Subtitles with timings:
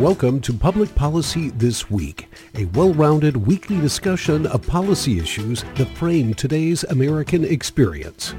[0.00, 5.88] Welcome to Public Policy This Week, a well rounded weekly discussion of policy issues that
[5.96, 8.34] frame today's American experience.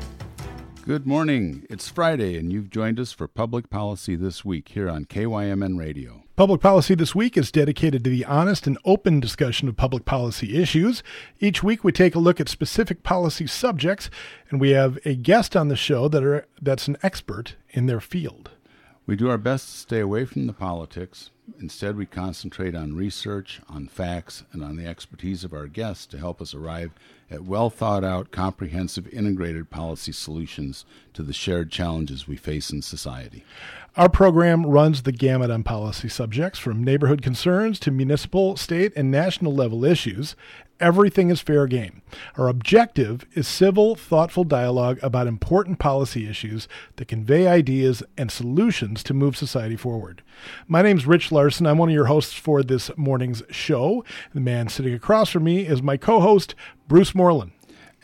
[0.85, 1.65] Good morning.
[1.67, 6.21] It's Friday, and you've joined us for Public Policy This Week here on KYMN Radio.
[6.35, 10.61] Public Policy This Week is dedicated to the honest and open discussion of public policy
[10.61, 11.01] issues.
[11.39, 14.11] Each week we take a look at specific policy subjects,
[14.51, 17.99] and we have a guest on the show that are, that's an expert in their
[17.99, 18.51] field.
[19.07, 21.29] We do our best to stay away from the politics.
[21.61, 26.17] Instead, we concentrate on research, on facts, and on the expertise of our guests to
[26.17, 26.91] help us arrive
[27.31, 32.81] at well thought out, comprehensive, integrated policy solutions to the shared challenges we face in
[32.81, 33.45] society.
[33.95, 39.09] Our program runs the gamut on policy subjects from neighborhood concerns to municipal, state, and
[39.09, 40.35] national level issues.
[40.79, 42.03] Everything is fair game.
[42.37, 49.01] Our objective is civil, thoughtful dialogue about important policy issues that convey ideas and solutions
[49.03, 50.21] to move society forward.
[50.67, 51.65] My name's Rich Larson.
[51.65, 54.05] I'm one of your hosts for this morning's show.
[54.35, 56.53] The man sitting across from me is my co host,
[56.87, 57.53] Bruce Morlan.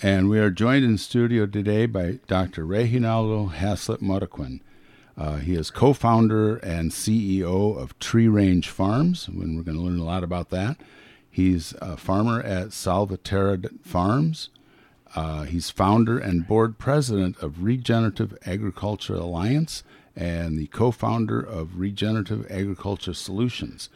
[0.01, 2.65] And we are joined in studio today by Dr.
[2.65, 4.61] Reginaldo Haslett Marroquin.
[5.15, 9.83] Uh, he is co founder and CEO of Tree Range Farms, and we're going to
[9.83, 10.77] learn a lot about that.
[11.33, 14.49] He's a farmer at Salvaterra Farms.
[15.15, 19.83] Uh, he's founder and board president of Regenerative Agriculture Alliance
[20.15, 23.89] and the co founder of Regenerative Agriculture Solutions.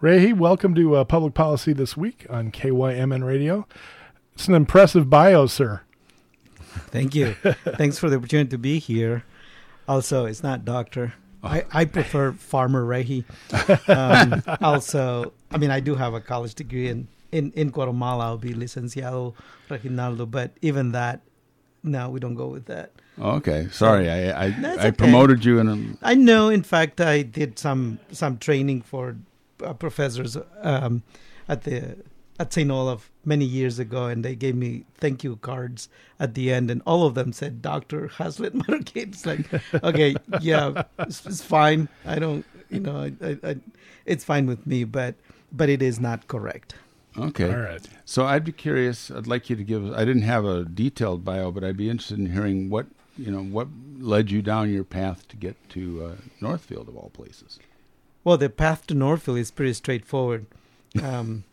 [0.00, 3.66] Ray, welcome to uh, Public Policy This Week on KYMN Radio.
[4.32, 5.82] It's an impressive bio, sir.
[6.88, 7.34] Thank you.
[7.34, 9.24] Thanks for the opportunity to be here.
[9.86, 11.12] Also, it's not doctor.
[11.42, 13.24] I, I prefer farmer Rehi.
[13.88, 18.26] Um, also, I mean, I do have a college degree in, in, in Guatemala.
[18.26, 19.34] I'll be licenciado
[19.68, 21.20] Reginaldo, but even that,
[21.82, 22.92] no, we don't go with that.
[23.20, 24.92] Okay, sorry, I I, I okay.
[24.92, 26.48] promoted you in a, I know.
[26.50, 29.16] In fact, I did some some training for
[29.64, 31.02] uh, professors um,
[31.48, 31.96] at the
[32.38, 32.70] at St.
[32.70, 35.88] Olaf many years ago, and they gave me thank you cards
[36.20, 39.08] at the end, and all of them said Doctor Haslett Marroquin.
[39.08, 39.46] It's like,
[39.82, 41.88] okay, yeah, it's, it's fine.
[42.06, 43.56] I don't, you know, I, I, I,
[44.06, 45.16] it's fine with me, but
[45.52, 46.74] but it is not correct.
[47.16, 47.50] Okay.
[47.50, 47.86] All right.
[48.04, 49.10] So I'd be curious.
[49.10, 49.92] I'd like you to give.
[49.92, 52.86] I didn't have a detailed bio, but I'd be interested in hearing what
[53.16, 53.42] you know.
[53.42, 57.58] What led you down your path to get to uh, Northfield of all places?
[58.24, 60.46] Well, the path to Northfield is pretty straightforward.
[61.02, 61.44] Um,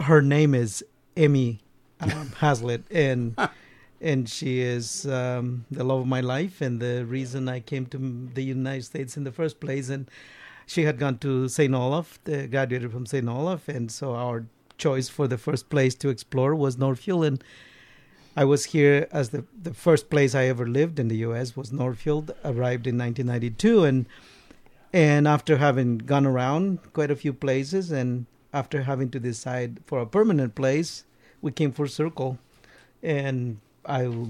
[0.00, 0.84] her name is
[1.16, 1.60] Emmy
[2.00, 3.36] um, Haslett, and
[4.00, 8.28] and she is um, the love of my life and the reason I came to
[8.32, 9.90] the United States in the first place.
[9.90, 10.08] And
[10.70, 11.74] she had gone to St.
[11.74, 13.28] Olaf, uh, graduated from St.
[13.28, 14.46] Olaf, and so our
[14.78, 17.24] choice for the first place to explore was Northfield.
[17.24, 17.44] And
[18.36, 21.56] I was here as the the first place I ever lived in the U.S.
[21.56, 22.30] was Northfield.
[22.44, 24.06] Arrived in 1992, and
[24.92, 30.00] and after having gone around quite a few places and after having to decide for
[30.00, 31.04] a permanent place
[31.40, 32.38] we came full circle
[33.00, 34.26] and i'll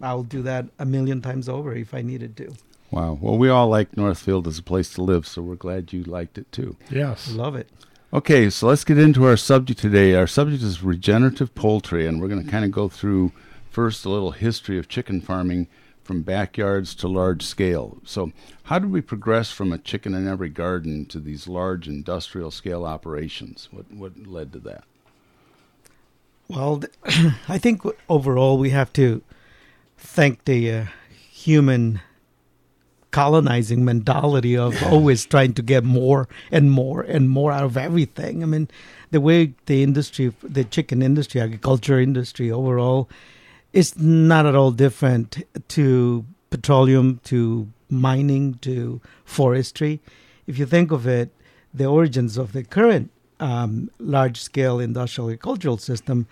[0.00, 2.54] i'll do that a million times over if i needed to
[2.90, 3.18] Wow.
[3.20, 6.38] Well, we all like Northfield as a place to live, so we're glad you liked
[6.38, 6.76] it too.
[6.90, 7.30] Yes.
[7.30, 7.68] love it
[8.12, 10.14] Okay, so let's get into our subject today.
[10.14, 13.30] Our subject is regenerative poultry, and we're going to kind of go through
[13.70, 15.68] first a little history of chicken farming
[16.02, 17.98] from backyards to large scale.
[18.04, 18.32] So,
[18.64, 22.84] how did we progress from a chicken in every garden to these large industrial scale
[22.84, 23.68] operations?
[23.70, 24.82] What what led to that?
[26.50, 26.82] well
[27.48, 29.22] i think overall we have to
[29.96, 30.84] thank the uh,
[31.30, 32.00] human
[33.10, 38.42] colonizing mentality of always trying to get more and more and more out of everything.
[38.42, 38.68] I mean,
[39.10, 43.08] the way the industry, the chicken industry, agriculture industry overall,
[43.72, 50.00] is not at all different to petroleum, to mining, to forestry.
[50.46, 51.30] If you think of it,
[51.72, 56.26] the origins of the current um, large-scale industrial agricultural system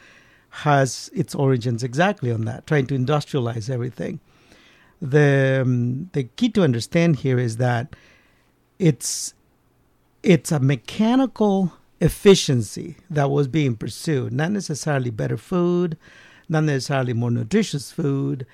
[0.50, 4.20] has its origins exactly on that, trying to industrialize everything
[5.00, 7.94] the um, the key to understand here is that
[8.78, 9.34] it's
[10.22, 15.96] it's a mechanical efficiency that was being pursued, not necessarily better food,
[16.48, 18.46] not necessarily more nutritious food.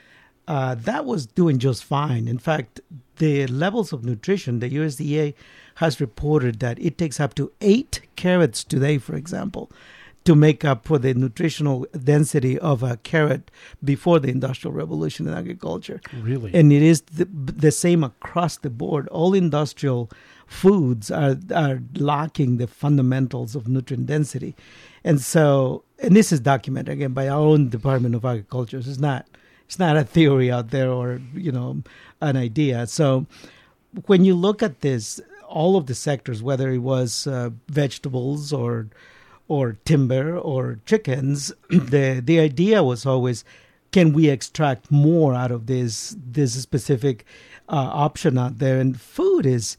[0.46, 2.28] Uh, that was doing just fine.
[2.28, 2.80] In fact,
[3.16, 5.34] the levels of nutrition, the USDA
[5.76, 9.70] has reported that it takes up to eight carrots today, for example,
[10.24, 13.50] to make up for the nutritional density of a carrot
[13.82, 16.00] before the industrial revolution in agriculture.
[16.22, 16.50] Really?
[16.54, 19.06] And it is the, the same across the board.
[19.08, 20.10] All industrial
[20.46, 24.54] foods are are lacking the fundamentals of nutrient density,
[25.02, 28.78] and so and this is documented again by our own Department of Agriculture.
[28.78, 29.26] It's not
[29.66, 31.82] it's not a theory out there or you know
[32.20, 32.86] an idea.
[32.86, 33.26] So
[34.06, 38.88] when you look at this, all of the sectors, whether it was uh, vegetables or
[39.48, 43.44] or timber or chickens, the the idea was always,
[43.92, 47.24] can we extract more out of this this specific
[47.68, 48.80] uh, option out there?
[48.80, 49.76] And food is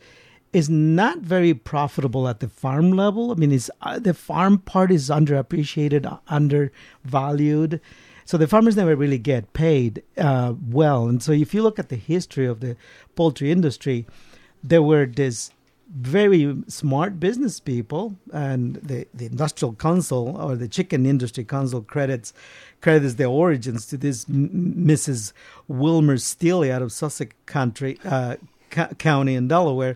[0.56, 3.30] is not very profitable at the farm level.
[3.30, 7.82] I mean, it's, uh, the farm part is underappreciated, undervalued.
[8.24, 11.10] So the farmers never really get paid uh, well.
[11.10, 12.78] And so if you look at the history of the
[13.16, 14.08] poultry industry,
[14.64, 15.52] there were these
[15.96, 22.34] very smart business people, and the, the Industrial Council or the Chicken Industry Council credits
[22.82, 25.32] credits the origins to this Mrs.
[25.68, 28.36] Wilmer Steely out of Sussex Country, uh,
[28.70, 29.96] County in Delaware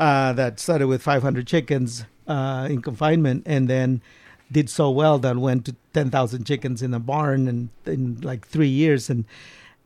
[0.00, 4.02] uh, that started with 500 chickens uh, in confinement and then
[4.50, 8.68] did so well that went to 10,000 chickens in a barn and in like three
[8.68, 9.08] years.
[9.08, 9.24] And,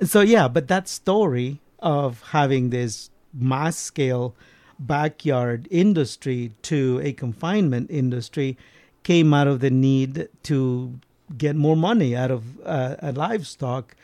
[0.01, 4.35] and so, yeah, but that story of having this mass scale
[4.79, 8.57] backyard industry to a confinement industry
[9.03, 10.99] came out of the need to
[11.37, 13.95] get more money out of uh, a livestock,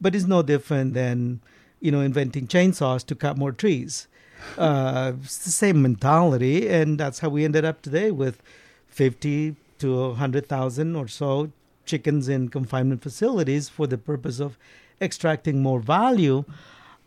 [0.00, 1.40] but it's no different than
[1.80, 4.06] you know inventing chainsaws to cut more trees.
[4.56, 8.42] Uh, it's the same mentality, and that's how we ended up today with
[8.88, 11.52] 50 to 100,000 or so
[11.84, 14.56] chickens in confinement facilities for the purpose of
[15.00, 16.44] extracting more value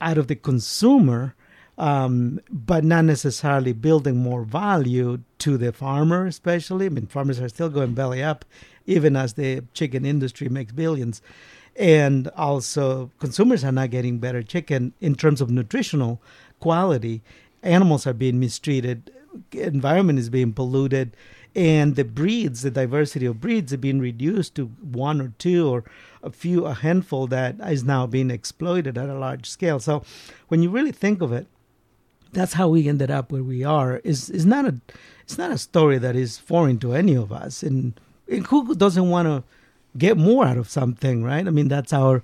[0.01, 1.35] out of the consumer,
[1.77, 6.85] um, but not necessarily building more value to the farmer, especially.
[6.85, 8.45] I mean, farmers are still going belly up,
[8.85, 11.21] even as the chicken industry makes billions.
[11.75, 16.21] And also, consumers are not getting better chicken in terms of nutritional
[16.59, 17.21] quality.
[17.63, 19.11] Animals are being mistreated,
[19.51, 21.15] environment is being polluted,
[21.55, 25.83] and the breeds, the diversity of breeds, are being reduced to one or two or
[26.21, 29.79] a few, a handful that is now being exploited at a large scale.
[29.79, 30.03] So,
[30.47, 31.47] when you really think of it,
[32.33, 33.97] that's how we ended up where we are.
[34.03, 34.75] is is not a
[35.23, 39.09] it's not a story that is foreign to any of us, and, and who doesn't
[39.09, 39.43] want to
[39.97, 41.47] get more out of something, right?
[41.47, 42.23] I mean, that's our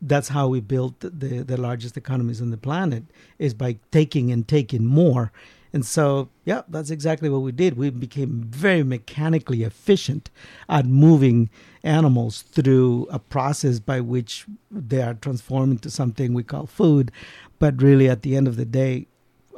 [0.00, 3.04] that's how we built the the largest economies on the planet
[3.38, 5.32] is by taking and taking more.
[5.74, 7.78] And so, yeah, that's exactly what we did.
[7.78, 10.28] We became very mechanically efficient
[10.68, 11.48] at moving
[11.82, 17.10] animals through a process by which they are transformed into something we call food.
[17.58, 19.06] But really, at the end of the day,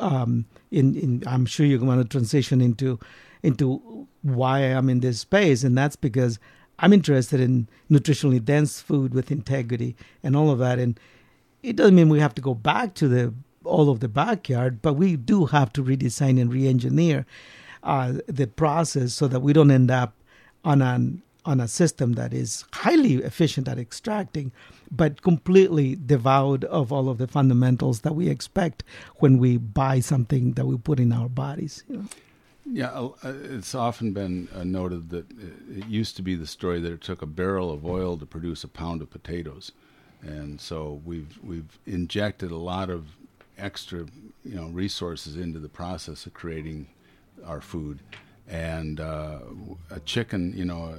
[0.05, 3.01] um, in, in I'm sure you're going to transition into
[3.43, 6.39] into why I'm in this space, and that's because
[6.79, 10.79] I'm interested in nutritionally dense food with integrity and all of that.
[10.79, 10.99] And
[11.63, 13.35] it doesn't mean we have to go back to the
[13.65, 17.25] all of the backyard, but we do have to redesign and re-engineer
[17.83, 20.15] uh, the process so that we don't end up
[20.65, 24.51] on an on a system that is highly efficient at extracting,
[24.91, 28.83] but completely devoid of all of the fundamentals that we expect
[29.17, 31.85] when we buy something that we put in our bodies.
[31.89, 32.05] You know?
[32.67, 36.93] Yeah, uh, it's often been uh, noted that it used to be the story that
[36.93, 39.73] it took a barrel of oil to produce a pound of potatoes,
[40.23, 43.07] and so we've we've injected a lot of
[43.59, 44.07] extra,
[44.45, 46.87] you know, resources into the process of creating
[47.45, 47.99] our food,
[48.49, 49.41] and uh,
[49.91, 50.95] a chicken, you know,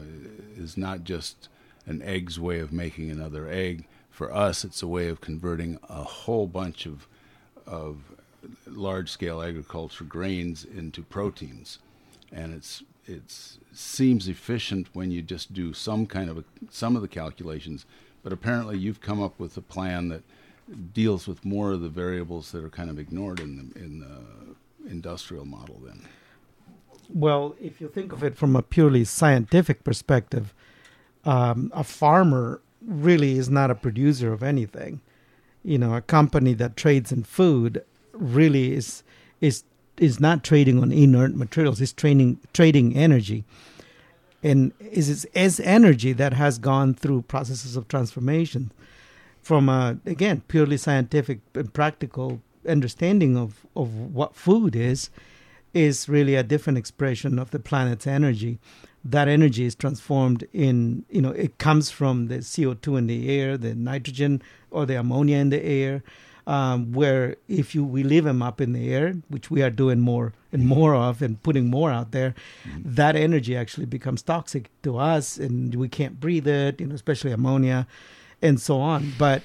[0.55, 1.49] is not just
[1.85, 3.85] an egg's way of making another egg.
[4.09, 7.07] For us, it's a way of converting a whole bunch of
[7.65, 7.97] of
[8.67, 11.79] large scale agriculture grains into proteins,
[12.31, 17.01] and it's it seems efficient when you just do some kind of a, some of
[17.01, 17.85] the calculations,
[18.23, 20.23] but apparently you've come up with a plan that
[20.93, 24.89] deals with more of the variables that are kind of ignored in the in the
[24.89, 25.79] industrial model.
[25.85, 26.01] Then,
[27.13, 30.53] well, if you think of it from a purely scientific perspective,
[31.25, 35.01] um, a farmer really is not a producer of anything.
[35.63, 39.03] You know, a company that trades in food really is
[39.41, 39.63] is
[39.97, 41.81] is not trading on inert materials.
[41.81, 43.43] It's trading trading energy,
[44.43, 48.71] and is is energy that has gone through processes of transformation
[49.41, 55.09] from a again purely scientific and practical understanding of of what food is
[55.73, 58.57] is really a different expression of the planet's energy
[59.05, 63.55] that energy is transformed in you know it comes from the co2 in the air
[63.57, 66.03] the nitrogen or the ammonia in the air
[66.47, 69.99] um, where if you we leave them up in the air, which we are doing
[69.99, 72.81] more and more of, and putting more out there, mm-hmm.
[72.83, 76.79] that energy actually becomes toxic to us, and we can't breathe it.
[76.79, 77.87] You know, especially ammonia,
[78.41, 79.13] and so on.
[79.17, 79.41] But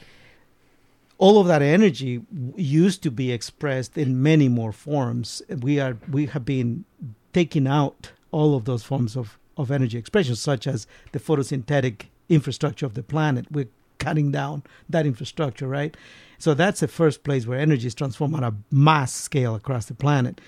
[1.16, 2.22] all of that energy
[2.56, 5.42] used to be expressed in many more forms.
[5.48, 6.84] We are we have been
[7.32, 12.86] taking out all of those forms of, of energy expression, such as the photosynthetic infrastructure
[12.86, 13.46] of the planet.
[13.50, 15.96] We're cutting down that infrastructure, right?
[16.38, 19.94] So that's the first place where energy is transformed on a mass scale across the
[19.94, 20.40] planet.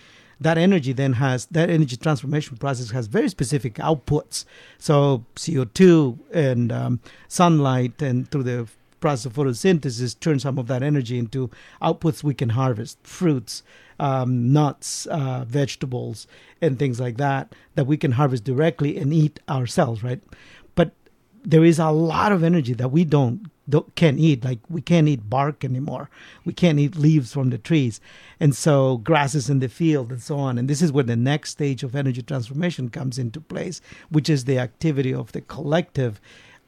[0.43, 4.45] that energy then has that energy transformation process has very specific outputs.
[4.79, 8.69] So CO2 and um, sunlight and through the
[9.03, 11.51] process of photosynthesis turn some of that energy into
[11.83, 13.63] outputs we can harvest fruits
[14.01, 16.27] um, nuts uh, vegetables
[16.61, 20.21] and things like that that we can harvest directly and eat ourselves right?
[20.75, 20.93] But
[21.45, 24.45] there is a lot of energy that we don't, don't can't eat.
[24.45, 26.09] Like we can't eat bark anymore.
[26.45, 28.01] We can't eat leaves from the trees.
[28.41, 30.59] And so grasses in the field and so on.
[30.59, 33.81] And this is where the next stage of energy transformation comes into place
[34.11, 36.21] which is the activity of the collective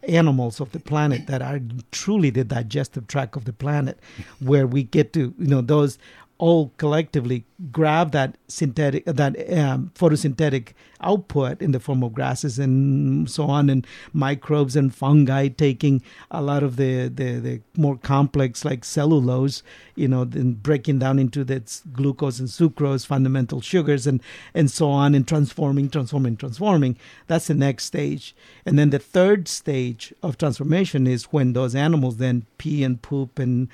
[0.08, 3.98] animals of the planet that are truly the digestive tract of the planet,
[4.40, 5.98] where we get to, you know, those
[6.38, 13.30] all collectively grab that synthetic that um, photosynthetic output in the form of grasses and
[13.30, 18.64] so on and microbes and fungi taking a lot of the, the, the more complex
[18.64, 19.62] like cellulose
[19.94, 24.20] you know then breaking down into that glucose and sucrose fundamental sugars and
[24.54, 26.96] and so on and transforming transforming transforming.
[27.26, 28.34] That's the next stage.
[28.66, 33.38] And then the third stage of transformation is when those animals then pee and poop
[33.38, 33.68] and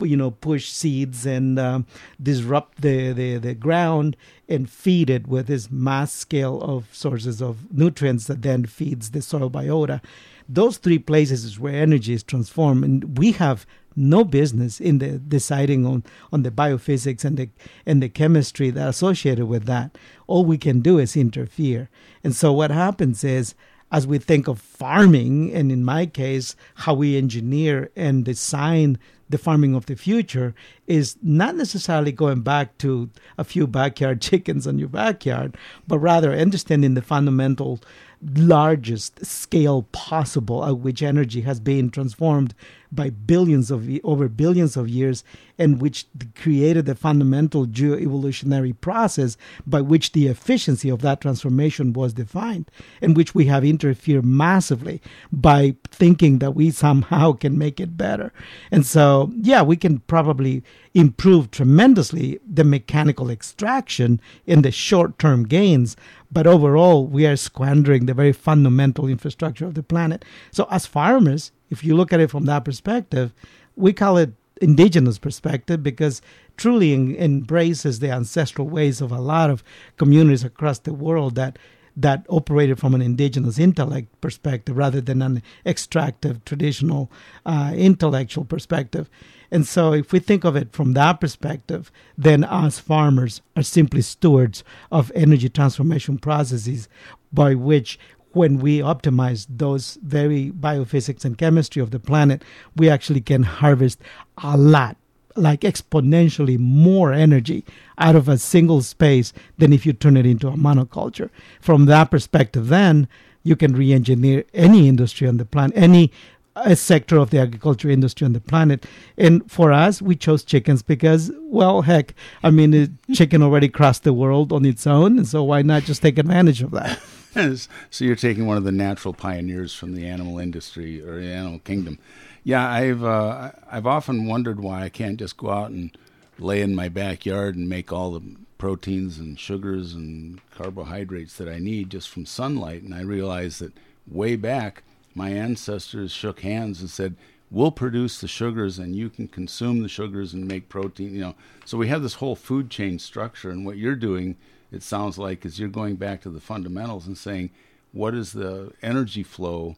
[0.00, 1.86] you know push seeds and um,
[2.22, 4.16] disrupt the, the the ground
[4.48, 9.22] and feed it with this mass scale of sources of nutrients that then feeds the
[9.22, 10.00] soil biota.
[10.48, 15.18] Those three places is where energy is transformed and we have no business in the
[15.18, 17.48] deciding on, on the biophysics and the
[17.86, 19.96] and the chemistry that associated with that.
[20.26, 21.88] All we can do is interfere.
[22.24, 23.54] And so what happens is
[23.90, 28.98] as we think of farming, and in my case, how we engineer and design
[29.32, 30.54] the farming of the future
[30.86, 35.56] is not necessarily going back to a few backyard chickens in your backyard,
[35.88, 37.80] but rather understanding the fundamental
[38.22, 42.54] largest scale possible at which energy has been transformed
[42.92, 45.24] by billions of over billions of years
[45.58, 52.12] and which created the fundamental geoevolutionary process by which the efficiency of that transformation was
[52.12, 52.70] defined
[53.00, 55.00] and which we have interfered massively
[55.32, 58.32] by thinking that we somehow can make it better.
[58.70, 60.62] And so yeah we can probably
[60.94, 65.96] improve tremendously the mechanical extraction in the short term gains
[66.30, 70.24] but overall we are squandering the very fundamental infrastructure of the planet.
[70.50, 73.32] So as farmers if you look at it from that perspective,
[73.76, 76.20] we call it indigenous perspective because
[76.58, 79.64] truly in, embraces the ancestral ways of a lot of
[79.96, 81.58] communities across the world that
[81.94, 87.10] that operated from an indigenous intellect perspective rather than an extractive traditional
[87.44, 89.10] uh, intellectual perspective.
[89.50, 94.00] And so, if we think of it from that perspective, then us farmers are simply
[94.00, 96.88] stewards of energy transformation processes
[97.30, 97.98] by which
[98.34, 102.42] when we optimize those very biophysics and chemistry of the planet,
[102.76, 104.00] we actually can harvest
[104.42, 104.96] a lot,
[105.36, 107.64] like exponentially more energy
[107.98, 111.30] out of a single space than if you turn it into a monoculture.
[111.60, 113.08] From that perspective, then
[113.42, 116.12] you can re engineer any industry on the planet, any
[116.54, 118.84] a sector of the agriculture industry on the planet.
[119.16, 124.12] And for us, we chose chickens because, well, heck, I mean, chicken already crossed the
[124.12, 127.00] world on its own, and so why not just take advantage of that?
[127.34, 131.60] So you're taking one of the natural pioneers from the animal industry or the animal
[131.60, 131.98] kingdom.
[132.44, 135.96] Yeah, I've uh, I've often wondered why I can't just go out and
[136.38, 141.58] lay in my backyard and make all the proteins and sugars and carbohydrates that I
[141.58, 142.82] need just from sunlight.
[142.82, 143.72] And I realized that
[144.06, 144.82] way back,
[145.14, 147.16] my ancestors shook hands and said,
[147.50, 151.34] "We'll produce the sugars, and you can consume the sugars and make protein." You know,
[151.64, 154.36] so we have this whole food chain structure, and what you're doing
[154.72, 157.50] it sounds like is you're going back to the fundamentals and saying,
[157.92, 159.76] what is the energy flow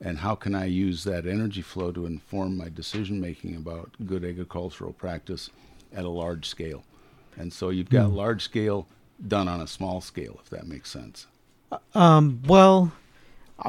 [0.00, 4.24] and how can I use that energy flow to inform my decision making about good
[4.24, 5.50] agricultural practice
[5.94, 6.84] at a large scale?
[7.36, 8.14] And so you've got mm.
[8.14, 8.86] large scale
[9.26, 11.26] done on a small scale, if that makes sense.
[11.94, 12.92] Um, well,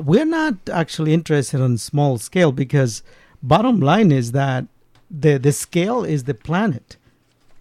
[0.03, 3.01] we're not actually interested on small scale because
[3.41, 4.65] bottom line is that
[5.09, 6.97] the the scale is the planet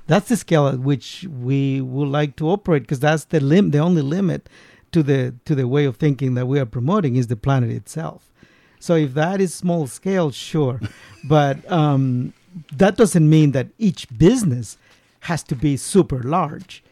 [0.07, 3.79] that's the scale at which we would like to operate because that's the lim- the
[3.79, 4.49] only limit
[4.93, 8.31] to the to the way of thinking that we are promoting is the planet itself.
[8.79, 10.81] So if that is small scale, sure,
[11.25, 12.35] but um,
[12.73, 14.77] that doesn't mean that each business
[15.21, 16.83] has to be super large.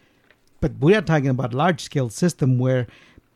[0.61, 2.87] But we are talking about large scale system where,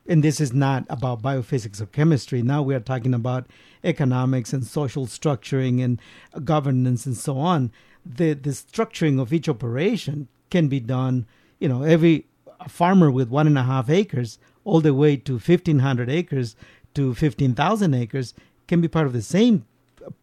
[0.09, 2.41] and this is not about biophysics or chemistry.
[2.41, 3.47] Now we are talking about
[3.85, 6.01] economics and social structuring and
[6.45, 7.71] governance and so on
[8.15, 11.27] the the structuring of each operation can be done.
[11.59, 12.27] You know, every
[12.69, 16.57] farmer with one and a half acres, all the way to fifteen hundred acres
[16.95, 18.35] to fifteen thousand acres,
[18.69, 19.65] can be part of the same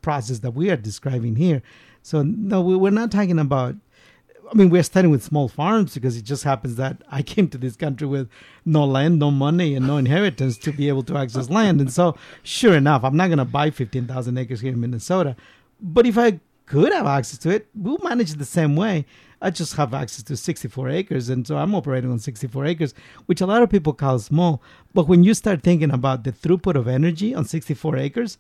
[0.01, 1.61] process that we are describing here.
[2.01, 3.75] So no, we're not talking about
[4.51, 7.57] I mean, we're starting with small farms because it just happens that I came to
[7.57, 8.29] this country with
[8.65, 11.81] no land, no money, and no inheritance to be able to access land.
[11.81, 15.35] And so, sure enough, I'm not going to buy 15,000 acres here in Minnesota.
[15.81, 19.05] But if I could have access to it, we'll manage it the same way.
[19.41, 22.93] I just have access to 64 acres, and so I'm operating on 64 acres,
[23.25, 24.62] which a lot of people call small.
[24.93, 28.38] But when you start thinking about the throughput of energy on 64 acres,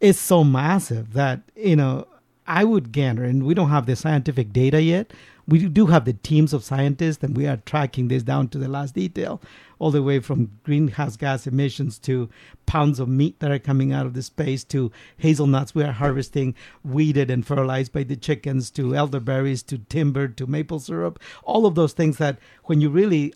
[0.00, 2.06] it's so massive that you know
[2.46, 5.12] I would gather, and we don't have the scientific data yet.
[5.48, 8.68] We do have the teams of scientists, and we are tracking this down to the
[8.68, 9.40] last detail,
[9.78, 12.28] all the way from greenhouse gas emissions to
[12.66, 16.54] pounds of meat that are coming out of the space to hazelnuts we are harvesting,
[16.84, 21.18] weeded and fertilized by the chickens, to elderberries, to timber, to maple syrup.
[21.44, 23.32] All of those things that, when you really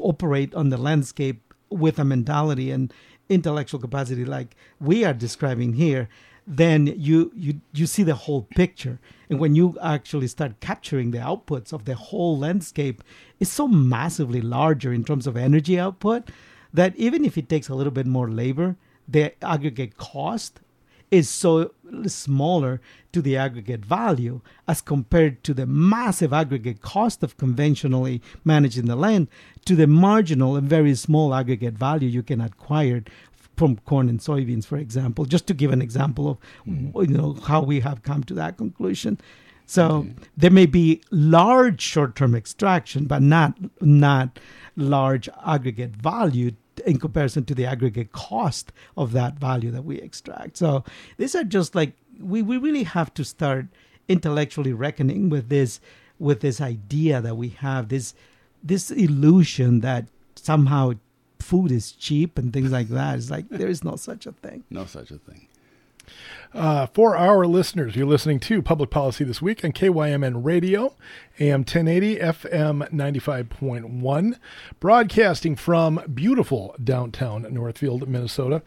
[0.00, 2.94] operate on the landscape with a mentality and
[3.28, 6.08] intellectual capacity like we are describing here,
[6.46, 8.98] then you you you see the whole picture.
[9.30, 13.02] And when you actually start capturing the outputs of the whole landscape
[13.40, 16.30] it's so massively larger in terms of energy output
[16.72, 18.76] that even if it takes a little bit more labor
[19.08, 20.60] the aggregate cost
[21.10, 21.72] is so
[22.06, 22.80] smaller
[23.12, 28.96] to the aggregate value as compared to the massive aggregate cost of conventionally managing the
[28.96, 29.28] land
[29.66, 33.04] to the marginal and very small aggregate value you can acquire
[33.56, 36.98] from corn and soybeans, for example, just to give an example of mm-hmm.
[37.00, 39.18] you know how we have come to that conclusion.
[39.66, 40.14] So okay.
[40.36, 44.38] there may be large short-term extraction, but not not
[44.76, 46.52] large aggregate value
[46.86, 50.56] in comparison to the aggregate cost of that value that we extract.
[50.56, 50.84] So
[51.16, 53.66] these are just like we, we really have to start
[54.08, 55.80] intellectually reckoning with this
[56.18, 58.14] with this idea that we have this
[58.62, 60.06] this illusion that
[60.36, 60.92] somehow
[61.42, 63.16] food is cheap and things like that.
[63.16, 64.64] It's like there is no such a thing.
[64.70, 65.48] No such a thing.
[66.54, 70.94] Uh, for our listeners, you're listening to Public Policy This Week on KYMN Radio,
[71.40, 74.38] AM 1080, FM 95.1,
[74.78, 78.62] broadcasting from beautiful downtown Northfield, Minnesota.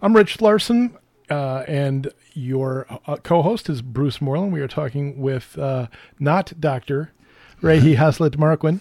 [0.00, 0.96] I'm Rich Larson,
[1.28, 4.50] uh, and your uh, co host is Bruce Morlan.
[4.50, 7.12] We are talking with uh, not Dr.
[7.60, 8.80] Rehi Haslett Marroquin.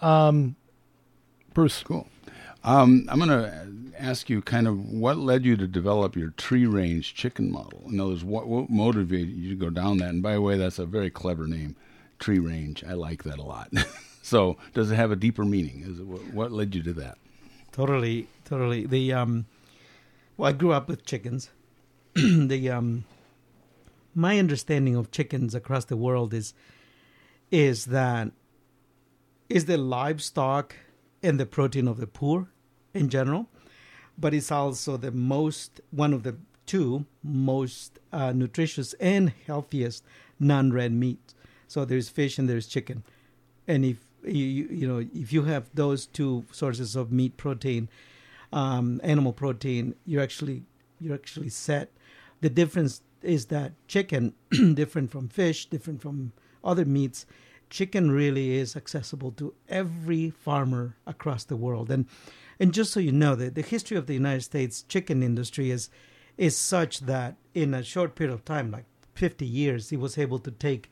[0.00, 0.56] Um,
[1.52, 1.82] Bruce.
[1.82, 2.08] Cool.
[2.64, 6.66] Um, I'm going to ask you kind of what led you to develop your tree
[6.66, 7.82] range chicken model.
[7.86, 10.10] In other words, what, what motivated you to go down that?
[10.10, 11.76] And by the way, that's a very clever name,
[12.18, 12.82] tree range.
[12.82, 13.70] I like that a lot.
[14.22, 15.84] so, does it have a deeper meaning?
[15.86, 17.18] Is it, what led you to that?
[17.72, 18.86] Totally, totally.
[18.86, 19.46] The um,
[20.36, 21.50] well, I grew up with chickens.
[22.14, 23.04] the um,
[24.14, 26.54] my understanding of chickens across the world is
[27.50, 28.30] is that
[29.48, 30.76] is the livestock
[31.22, 32.48] and the protein of the poor
[32.94, 33.48] in general,
[34.16, 40.04] but it's also the most one of the two most uh, nutritious and healthiest
[40.40, 41.34] non-red meats.
[41.66, 43.02] So there's fish and there's chicken,
[43.66, 47.88] and if you you know if you have those two sources of meat protein,
[48.52, 50.62] um, animal protein, you're actually
[51.00, 51.90] you're actually set.
[52.40, 54.34] The difference is that chicken,
[54.74, 57.26] different from fish, different from other meats,
[57.70, 61.90] chicken really is accessible to every farmer across the world.
[61.90, 62.06] And
[62.60, 65.90] and just so you know, the, the history of the United States chicken industry is
[66.36, 70.40] is such that in a short period of time, like 50 years, he was able
[70.40, 70.90] to take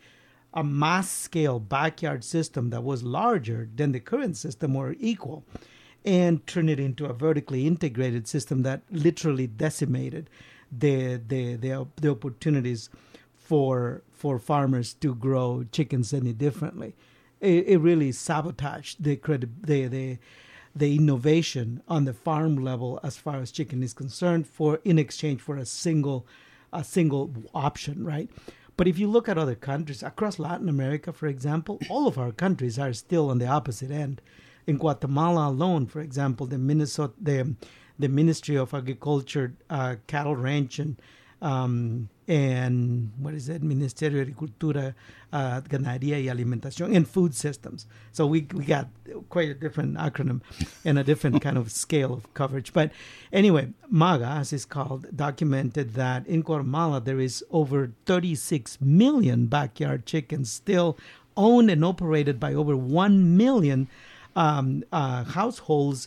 [0.55, 5.45] a mass scale backyard system that was larger than the current system or equal
[6.05, 10.29] and turn it into a vertically integrated system that literally decimated
[10.71, 12.91] the the the, the opportunities
[13.35, 16.95] for for farmers to grow chickens any differently.
[17.41, 20.19] It, it really sabotaged the credit the the
[20.75, 25.41] the innovation on the farm level as far as chicken is concerned for in exchange
[25.41, 26.27] for a single
[26.73, 28.31] a single option, right?
[28.79, 32.33] But if you look at other countries across Latin America, for example, all of our
[32.33, 34.23] countries are still on the opposite end.
[34.67, 37.55] In Guatemala alone, for example, the Minnesota the
[37.99, 40.97] the Ministry of Agriculture, uh, Cattle Ranch, and
[41.43, 44.95] um, and what is it, Ministerio de Agricultura,
[45.33, 47.87] uh, Ganadería y Alimentación, and food systems.
[48.13, 48.89] So we, we got
[49.29, 50.41] quite a different acronym
[50.85, 52.73] and a different kind of scale of coverage.
[52.73, 52.93] But
[53.33, 60.07] anyway, MAGA, as it's called, documented that in Guatemala there is over 36 million backyard
[60.07, 60.97] chickens still
[61.37, 63.89] owned and operated by over 1 million
[64.37, 66.07] um, uh, households,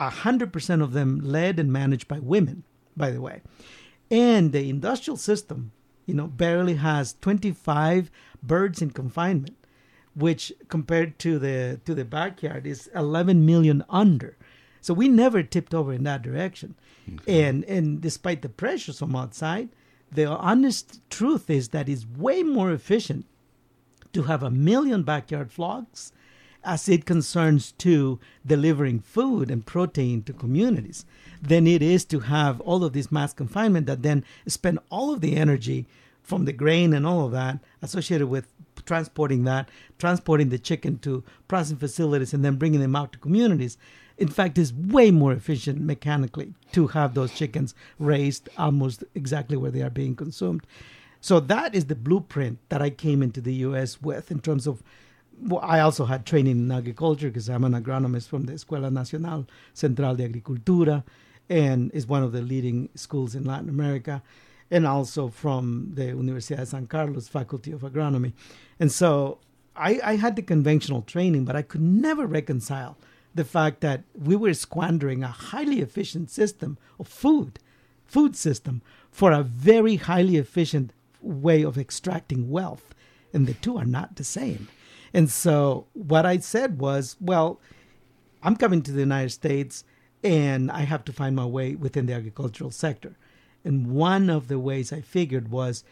[0.00, 2.64] 100% of them led and managed by women,
[2.96, 3.42] by the way.
[4.12, 5.72] And the industrial system,
[6.04, 8.10] you know, barely has 25
[8.42, 9.56] birds in confinement,
[10.14, 14.36] which compared to the to the backyard is 11 million under.
[14.82, 16.74] So we never tipped over in that direction.
[17.10, 17.42] Okay.
[17.42, 19.70] And and despite the pressures from outside,
[20.10, 23.24] the honest truth is that it's way more efficient
[24.12, 26.12] to have a million backyard flocks
[26.64, 31.04] as it concerns to delivering food and protein to communities
[31.40, 35.20] than it is to have all of this mass confinement that then spend all of
[35.20, 35.86] the energy
[36.22, 38.46] from the grain and all of that associated with
[38.86, 43.76] transporting that, transporting the chicken to processing facilities, and then bringing them out to communities.
[44.18, 49.70] In fact, is way more efficient mechanically to have those chickens raised almost exactly where
[49.70, 50.66] they are being consumed.
[51.20, 54.00] So that is the blueprint that I came into the U.S.
[54.00, 54.82] with in terms of.
[55.40, 59.46] Well, I also had training in agriculture because I'm an agronomist from the Escuela Nacional
[59.74, 61.04] Central de Agricultura,
[61.48, 64.22] and is one of the leading schools in Latin America
[64.72, 68.32] and also from the Universidad de San Carlos Faculty of Agronomy.
[68.80, 69.38] And so
[69.76, 72.96] I, I, had the conventional training, but I could never reconcile
[73.34, 77.58] the fact that we were squandering a highly efficient system of food,
[78.06, 82.94] food system, for a very highly efficient way of extracting wealth.
[83.34, 84.68] And the two are not the same.
[85.14, 87.60] And so what I said was, well,
[88.42, 89.84] I'm coming to the United States
[90.24, 93.16] and I have to find my way within the agricultural sector.
[93.64, 95.84] And one of the ways I figured was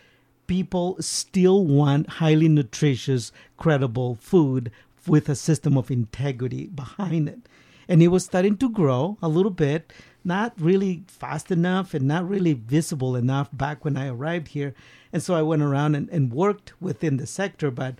[0.46, 4.72] people still want highly nutritious, credible food
[5.06, 7.40] with a system of integrity behind it.
[7.88, 9.92] And it was starting to grow a little bit,
[10.24, 14.74] not really fast enough and not really visible enough back when I arrived here.
[15.12, 17.96] And so I went around and, and worked within the sector, but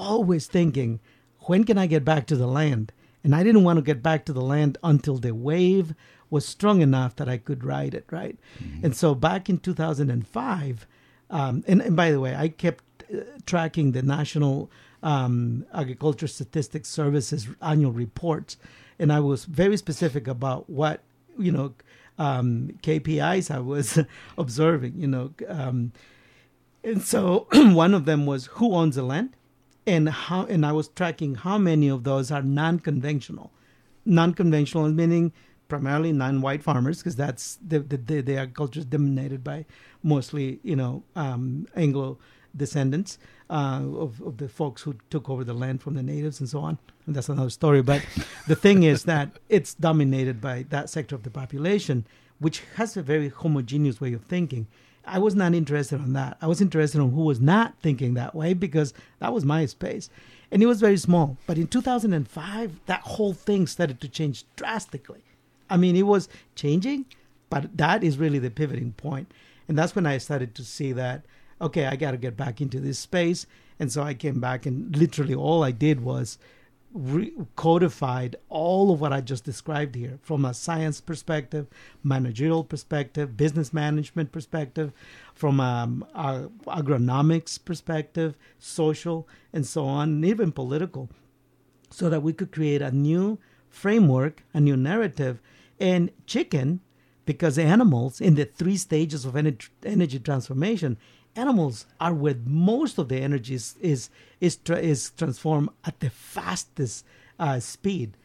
[0.00, 1.00] always thinking,
[1.40, 2.92] when can I get back to the land?
[3.22, 5.94] And I didn't want to get back to the land until the wave
[6.30, 8.38] was strong enough that I could ride it, right?
[8.62, 8.86] Mm-hmm.
[8.86, 10.86] And so back in 2005,
[11.30, 12.82] um, and, and, by the way, I kept
[13.12, 14.70] uh, tracking the National
[15.02, 18.56] um, Agriculture Statistics Services annual reports,
[18.98, 21.02] and I was very specific about what
[21.38, 21.74] you know
[22.18, 23.98] um, KPIs I was
[24.38, 24.94] observing.
[24.96, 25.92] You know, um,
[26.82, 29.36] and so one of them was who owns the land,
[29.86, 33.50] and how, and I was tracking how many of those are non-conventional.
[34.04, 35.32] Non-conventional meaning
[35.68, 39.64] primarily non-white farmers because that's the, the, the, the agriculture is dominated by
[40.02, 42.18] mostly you know um, Anglo
[42.56, 46.48] descendants uh, of, of the folks who took over the land from the natives and
[46.48, 46.78] so on.
[47.06, 47.82] And that's another story.
[47.82, 48.04] But
[48.48, 52.06] the thing is that it's dominated by that sector of the population,
[52.38, 54.66] which has a very homogeneous way of thinking.
[55.10, 56.36] I was not interested in that.
[56.40, 60.08] I was interested in who was not thinking that way because that was my space.
[60.52, 61.36] And it was very small.
[61.48, 65.24] But in 2005, that whole thing started to change drastically.
[65.68, 67.06] I mean, it was changing,
[67.50, 69.32] but that is really the pivoting point.
[69.68, 71.24] And that's when I started to see that,
[71.60, 73.46] okay, I got to get back into this space.
[73.80, 76.38] And so I came back, and literally all I did was
[76.92, 81.66] re- codified all of what I just described here from a science perspective,
[82.02, 84.92] managerial perspective, business management perspective,
[85.34, 91.08] from um, agronomics perspective, social, and so on, and even political,
[91.90, 95.40] so that we could create a new framework, a new narrative
[95.78, 96.80] and chicken,
[97.24, 100.98] because animals in the three stages of energy transformation,
[101.36, 106.10] animals are where most of the energy is is is, tra- is transformed at the
[106.10, 107.04] fastest
[107.38, 108.16] uh, speed.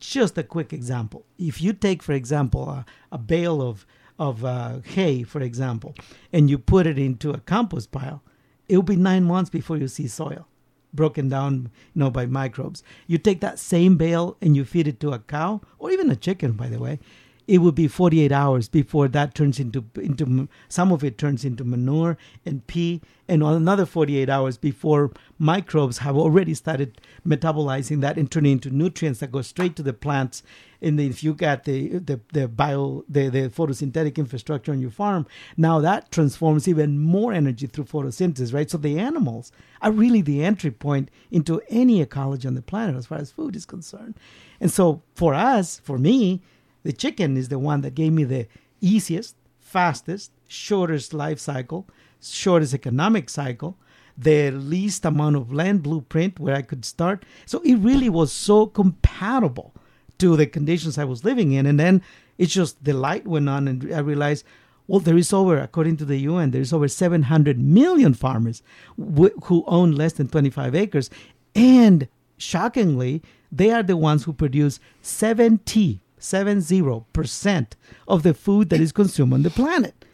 [0.00, 3.86] Just a quick example: if you take, for example, a, a bale of
[4.18, 5.94] of uh, hay, for example,
[6.32, 8.22] and you put it into a compost pile,
[8.68, 10.46] it will be nine months before you see soil
[10.94, 12.82] broken down, you know, by microbes.
[13.06, 16.16] You take that same bale and you feed it to a cow or even a
[16.16, 17.00] chicken, by the way.
[17.46, 21.64] It would be 48 hours before that turns into into some of it turns into
[21.64, 28.30] manure and pee, and another 48 hours before microbes have already started metabolizing that and
[28.30, 30.42] turning into nutrients that go straight to the plants
[30.84, 35.26] and if you got the the the bio the, the photosynthetic infrastructure on your farm,
[35.56, 38.70] now that transforms even more energy through photosynthesis, right?
[38.70, 43.06] So the animals are really the entry point into any ecology on the planet as
[43.06, 44.14] far as food is concerned.
[44.60, 46.42] And so for us, for me,
[46.84, 48.46] the chicken is the one that gave me the
[48.80, 51.88] easiest, fastest, shortest life cycle,
[52.22, 53.76] shortest economic cycle,
[54.16, 57.24] the least amount of land blueprint where I could start.
[57.46, 59.74] So it really was so compatible
[60.18, 61.66] to the conditions I was living in.
[61.66, 62.02] And then
[62.38, 64.44] it's just the light went on, and I realized,
[64.86, 68.62] well, there is over, according to the UN, there is over 700 million farmers
[68.98, 71.10] w- who own less than 25 acres.
[71.54, 77.66] And shockingly, they are the ones who produce 70, 70%
[78.08, 80.04] of the food that is consumed on the planet.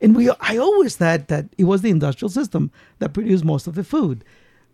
[0.00, 3.74] And we, I always thought that it was the industrial system that produced most of
[3.74, 4.24] the food.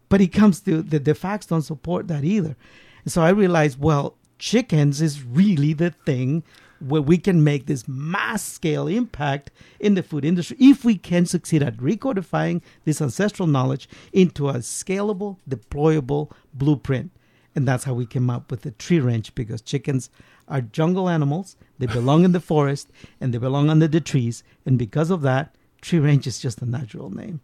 [0.09, 2.57] But it comes to the, the facts don't support that either.
[3.05, 6.43] And so I realized, well, chickens is really the thing
[6.81, 11.25] where we can make this mass scale impact in the food industry if we can
[11.25, 17.11] succeed at recodifying this ancestral knowledge into a scalable, deployable blueprint.
[17.55, 20.11] And that's how we came up with the tree range because chickens
[20.49, 21.57] are jungle animals.
[21.79, 22.91] They belong in the forest
[23.21, 24.43] and they belong under the trees.
[24.67, 27.41] And because of that, tree range is just a natural name.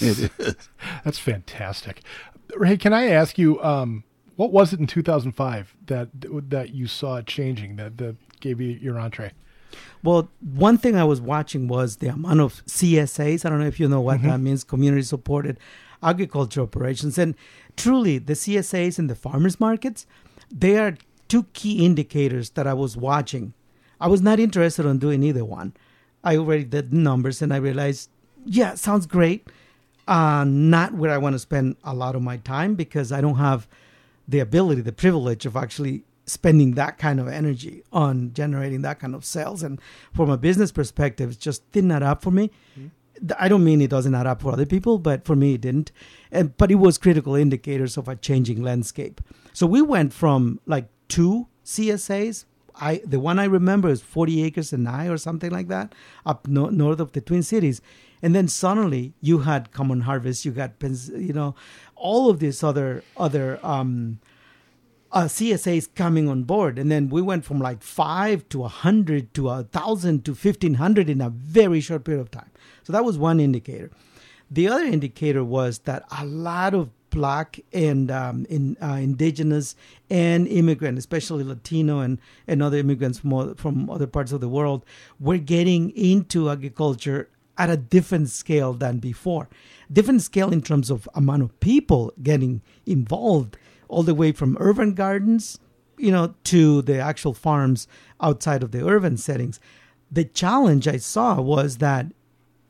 [1.04, 2.02] That's fantastic.
[2.56, 4.04] Ray, can I ask you, um,
[4.36, 6.08] what was it in 2005 that
[6.50, 9.32] that you saw changing that, that gave you your entree?
[10.02, 13.44] Well, one thing I was watching was the amount of CSAs.
[13.44, 14.28] I don't know if you know what mm-hmm.
[14.28, 15.58] that means community supported
[16.02, 17.16] agriculture operations.
[17.16, 17.34] And
[17.76, 20.06] truly, the CSAs and the farmers markets,
[20.50, 20.96] they are
[21.28, 23.54] two key indicators that I was watching.
[24.00, 25.74] I was not interested in doing either one.
[26.22, 28.10] I already did the numbers and I realized,
[28.44, 29.48] yeah, sounds great.
[30.06, 33.36] Uh, not where I want to spend a lot of my time because I don't
[33.36, 33.66] have
[34.28, 39.14] the ability, the privilege of actually spending that kind of energy on generating that kind
[39.14, 39.62] of sales.
[39.62, 39.80] And
[40.12, 42.50] from a business perspective, it just didn't add up for me.
[42.78, 42.88] Mm-hmm.
[43.38, 45.92] I don't mean it doesn't add up for other people, but for me it didn't.
[46.30, 49.20] And but it was critical indicators of a changing landscape.
[49.52, 52.44] So we went from like two CSAs.
[52.76, 55.94] I the one I remember is 40 acres and I or something like that
[56.26, 57.80] up no, north of the Twin Cities,
[58.20, 61.54] and then suddenly you had Common Harvest, you got you know
[61.94, 64.18] all of these other other um,
[65.14, 69.32] uh, CSAs coming on board, and then we went from like five to a hundred
[69.34, 72.50] to a thousand to fifteen hundred in a very short period of time.
[72.82, 73.90] So that was one indicator.
[74.50, 79.76] The other indicator was that a lot of black and um, in, uh, indigenous
[80.10, 84.84] and immigrant, especially Latino and, and other immigrants from, from other parts of the world,
[85.20, 89.48] were getting into agriculture at a different scale than before.
[89.92, 93.56] Different scale in terms of amount of people getting involved
[93.88, 95.58] all the way from urban gardens,
[95.98, 97.86] you know, to the actual farms
[98.20, 99.60] outside of the urban settings.
[100.10, 102.06] The challenge I saw was that,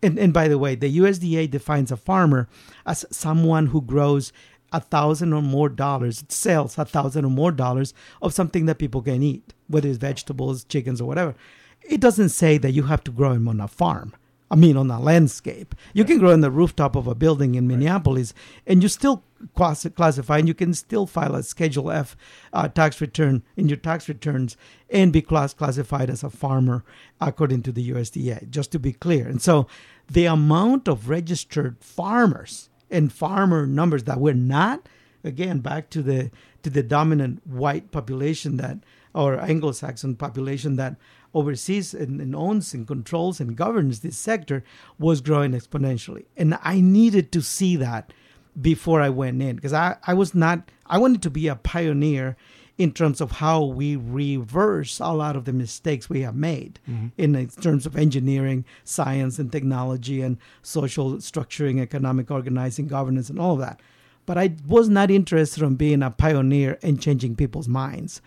[0.03, 2.49] and, and by the way, the USDA defines a farmer
[2.87, 4.33] as someone who grows
[4.73, 9.03] a thousand or more dollars, sells a thousand or more dollars of something that people
[9.03, 11.35] can eat, whether it's vegetables, chickens, or whatever.
[11.83, 14.15] It doesn't say that you have to grow them on a farm.
[14.51, 15.75] I mean, on a landscape.
[15.95, 18.35] You can grow on the rooftop of a building in Minneapolis,
[18.67, 19.23] and you still
[19.55, 22.17] classify, and you can still file a Schedule F
[22.53, 24.57] uh, tax return in your tax returns
[24.91, 26.85] and be class- classified as a farmer
[27.21, 29.27] according to the USDA, just to be clear.
[29.27, 29.67] And so
[30.11, 34.89] the amount of registered farmers and farmer numbers that we're not,
[35.23, 36.31] again, back to the
[36.63, 38.79] to the dominant white population that
[39.15, 40.97] or Anglo-Saxon population that
[41.35, 44.65] oversees and, and, owns and controls and governs this sector
[44.99, 46.25] was growing exponentially.
[46.37, 48.13] And I needed to see that
[48.61, 52.37] before I went in because I, I was not, I wanted to be a pioneer
[52.77, 57.09] in terms of how we reverse a lot of the mistakes we have made mm-hmm.
[57.17, 63.53] in terms of engineering, science, and technology, and social structuring, economic organizing, governance, and all
[63.53, 63.81] of that.
[64.27, 68.21] But I was not interested in being a pioneer in changing people's minds.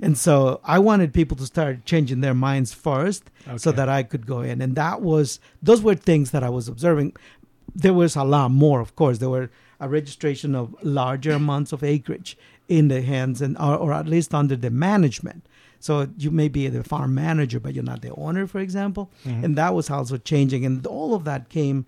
[0.00, 3.58] And so I wanted people to start changing their minds first okay.
[3.58, 4.62] so that I could go in.
[4.62, 7.14] And that was, those were things that I was observing.
[7.74, 9.18] There was a lot more, of course.
[9.18, 9.50] There were
[9.82, 14.32] a registration of larger amounts of acreage in the hands and or, or at least
[14.32, 15.44] under the management.
[15.80, 19.10] So you may be the farm manager, but you're not the owner, for example.
[19.26, 19.44] Mm-hmm.
[19.44, 20.64] And that was also changing.
[20.64, 21.86] And all of that came,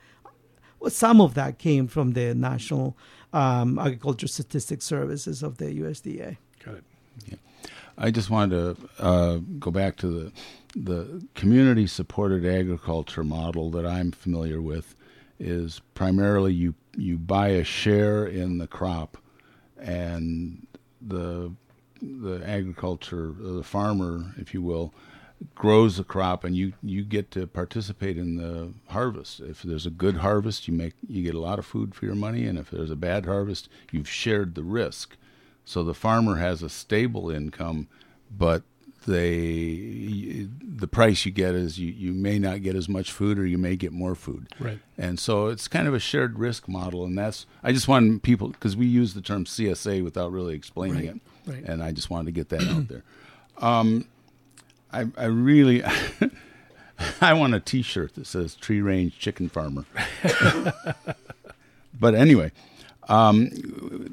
[0.80, 2.96] well, some of that came from the National
[3.32, 6.36] um, Agriculture Statistics Services of the USDA.
[6.64, 6.84] Got it.
[7.26, 7.36] Yeah.
[7.96, 10.32] I just wanted to uh, go back to the
[10.76, 14.96] the community supported agriculture model that I'm familiar with
[15.38, 19.16] is primarily you you buy a share in the crop
[19.78, 20.66] and
[21.00, 21.52] the
[22.00, 24.94] the agriculture the farmer if you will
[25.54, 29.40] grows the crop and you you get to participate in the harvest.
[29.40, 32.14] If there's a good harvest you make you get a lot of food for your
[32.14, 35.16] money and if there's a bad harvest you've shared the risk.
[35.64, 37.88] So the farmer has a stable income,
[38.30, 38.62] but
[39.06, 43.46] they the price you get is you, you may not get as much food or
[43.46, 44.48] you may get more food.
[44.58, 44.78] Right.
[44.98, 48.48] And so it's kind of a shared risk model, and that's I just want people
[48.48, 51.16] because we use the term CSA without really explaining right.
[51.16, 51.64] it, right.
[51.64, 53.02] and I just wanted to get that out there.
[53.58, 54.08] Um,
[54.92, 55.82] I, I really.
[57.20, 59.84] I want a T-shirt that says "Tree Range Chicken Farmer."
[61.98, 62.52] but anyway,
[63.08, 63.46] um,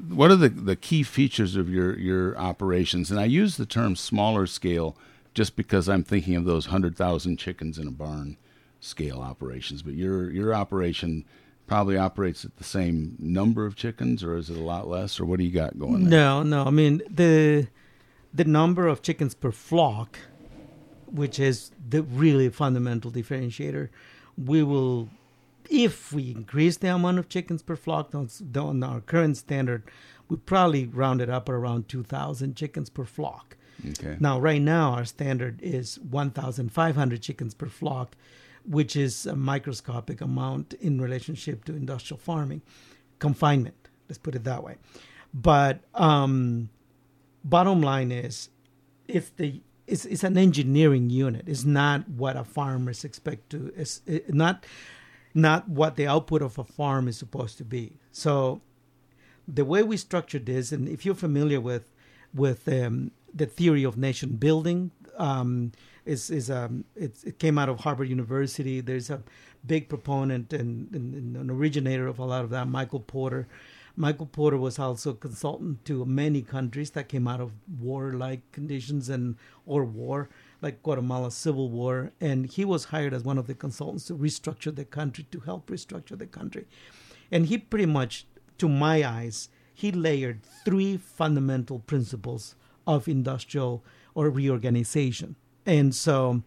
[0.08, 3.10] what are the, the key features of your, your operations?
[3.10, 4.96] And I use the term smaller scale
[5.34, 8.36] just because I'm thinking of those 100,000 chickens in a barn
[8.80, 9.82] scale operations.
[9.82, 11.24] But your, your operation
[11.66, 15.24] probably operates at the same number of chickens, or is it a lot less, or
[15.24, 16.10] what do you got going there?
[16.10, 16.64] No, no.
[16.64, 17.68] I mean, the,
[18.34, 20.18] the number of chickens per flock
[21.12, 23.90] which is the really fundamental differentiator.
[24.42, 25.10] We will,
[25.72, 29.82] if we increase the amount of chickens per flock on, on our current standard,
[30.28, 33.56] we probably round it up at around 2,000 chickens per flock.
[33.88, 34.18] Okay.
[34.20, 38.14] Now, right now, our standard is 1,500 chickens per flock,
[38.66, 42.60] which is a microscopic amount in relationship to industrial farming
[43.18, 43.88] confinement.
[44.08, 44.76] Let's put it that way.
[45.32, 46.68] But um,
[47.44, 48.50] bottom line is,
[49.08, 51.48] it's the it's, it's an engineering unit.
[51.48, 53.72] It's not what a farmers expect to.
[53.76, 54.64] It's it, not
[55.34, 57.98] not what the output of a farm is supposed to be.
[58.10, 58.60] So
[59.48, 61.90] the way we structured this, and if you're familiar with
[62.34, 65.72] with um, the theory of nation building, um,
[66.04, 68.80] is is um, it came out of Harvard University.
[68.80, 69.22] There's a
[69.66, 73.46] big proponent and, and, an originator of a lot of that, Michael Porter.
[73.94, 79.08] Michael Porter was also a consultant to many countries that came out of war-like conditions
[79.08, 80.30] and or war,
[80.62, 84.74] like Guatemala Civil War, and he was hired as one of the consultants to restructure
[84.74, 86.66] the country, to help restructure the country,
[87.30, 88.26] and he pretty much,
[88.58, 92.54] to my eyes, he layered three fundamental principles
[92.86, 95.34] of industrial or reorganization.
[95.66, 96.42] And so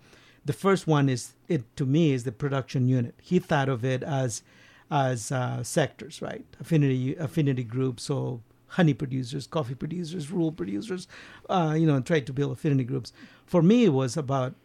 [0.45, 3.15] the first one is it to me is the production unit.
[3.21, 4.43] He thought of it as
[4.91, 6.45] as uh, sectors, right?
[6.59, 11.07] Affinity affinity groups, so honey producers, coffee producers, rural producers,
[11.49, 13.13] uh, you know, and tried to build affinity groups.
[13.45, 14.55] For me, it was about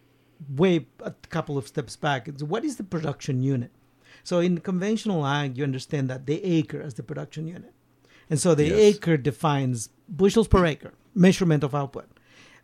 [0.49, 2.29] way a couple of steps back.
[2.29, 3.71] It's what is the production unit?
[4.25, 7.73] So in conventional ag, you understand that the acre as the production unit,
[8.29, 8.79] and so the yes.
[8.79, 12.07] acre defines bushels per acre, measurement of output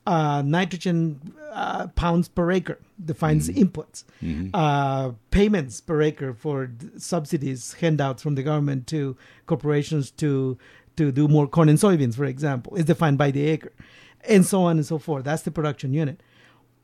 [0.06, 1.20] uh, nitrogen
[1.52, 3.62] uh, pounds per acre defines mm-hmm.
[3.62, 4.50] inputs, mm-hmm.
[4.54, 10.56] Uh, payments per acre for subsidies, handouts from the government to corporations to
[10.96, 13.72] to do more corn and soybeans, for example, is defined by the acre,
[14.24, 15.24] and so on and so forth.
[15.24, 16.20] That's the production unit.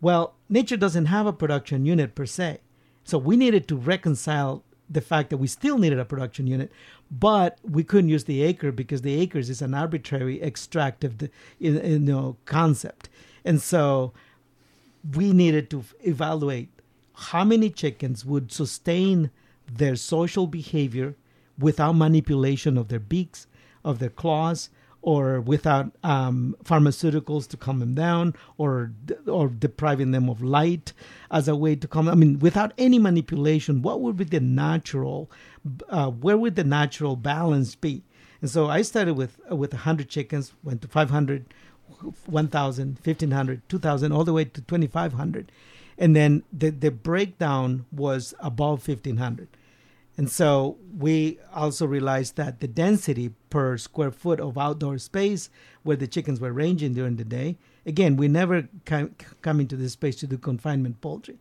[0.01, 2.59] Well, nature doesn't have a production unit per se,
[3.05, 6.70] so we needed to reconcile the fact that we still needed a production unit,
[7.11, 12.37] but we couldn't use the acre because the acres is an arbitrary extractive you know,
[12.44, 13.09] concept.
[13.44, 14.12] And so
[15.14, 16.68] we needed to evaluate
[17.14, 19.31] how many chickens would sustain
[19.70, 21.14] their social behavior
[21.59, 23.46] without manipulation of their beaks,
[23.85, 24.71] of their claws,
[25.03, 28.92] or without um, pharmaceuticals to calm them down or
[29.27, 30.92] or depriving them of light
[31.31, 35.29] as a way to calm I mean without any manipulation what would be the natural
[35.88, 38.05] uh, where would the natural balance be?
[38.40, 41.47] And so I started with with 100 chickens went to 500
[42.27, 45.53] 1000 1500 2000 all the way to 2500
[45.99, 49.49] and then the the breakdown was above 1500
[50.18, 55.48] and so we also realized that the density per square foot of outdoor space
[55.83, 59.92] where the chickens were ranging during the day, again, we never come, come into this
[59.92, 61.38] space to do confinement poultry.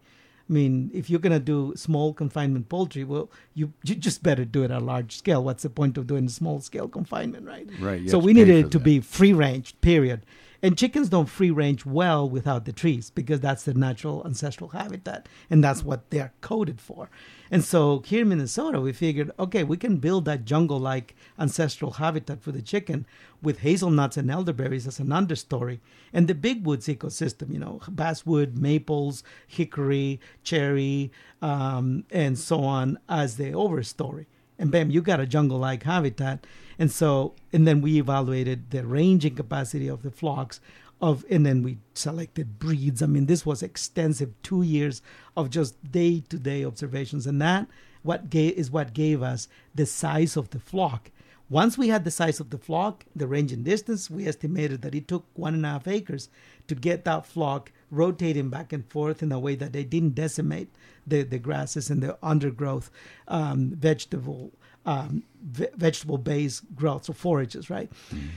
[0.49, 4.43] I mean, if you're going to do small confinement poultry, well, you, you just better
[4.43, 5.43] do it at a large scale.
[5.43, 7.69] What's the point of doing small scale confinement, right?
[7.79, 8.09] Right.
[8.09, 8.83] So we needed it to that.
[8.83, 10.25] be free range, period.
[10.63, 15.27] And chickens don't free range well without the trees because that's their natural ancestral habitat
[15.49, 17.09] and that's what they're coded for.
[17.49, 21.93] And so here in Minnesota, we figured, okay, we can build that jungle like ancestral
[21.93, 23.07] habitat for the chicken
[23.41, 25.79] with hazelnuts and elderberries as an understory
[26.13, 32.99] and the big woods ecosystem, you know, basswood, maples, hickory, cherry, um, and so on
[33.09, 34.27] as the overstory
[34.61, 36.45] and bam, you got a jungle like habitat.
[36.77, 40.61] And so, and then we evaluated the ranging capacity of the flocks
[41.01, 43.01] of, and then we selected breeds.
[43.01, 45.01] I mean, this was extensive two years
[45.35, 47.25] of just day to day observations.
[47.25, 47.67] And that
[48.03, 51.09] what gave, is what gave us the size of the flock.
[51.49, 54.93] Once we had the size of the flock, the range and distance, we estimated that
[54.93, 56.29] it took one and a half acres
[56.67, 60.69] to get that flock rotating back and forth in a way that they didn't decimate
[61.05, 62.89] the, the grasses and the undergrowth
[63.27, 64.51] um, vegetable
[64.85, 67.91] um, ve- vegetable based growth, so forages, right?
[68.09, 68.27] Mm-hmm.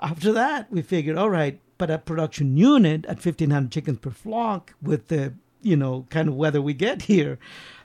[0.00, 4.74] After that, we figured, all right, but a production unit at 1,500 chickens per flock
[4.82, 7.38] with the you know kind of weather we get here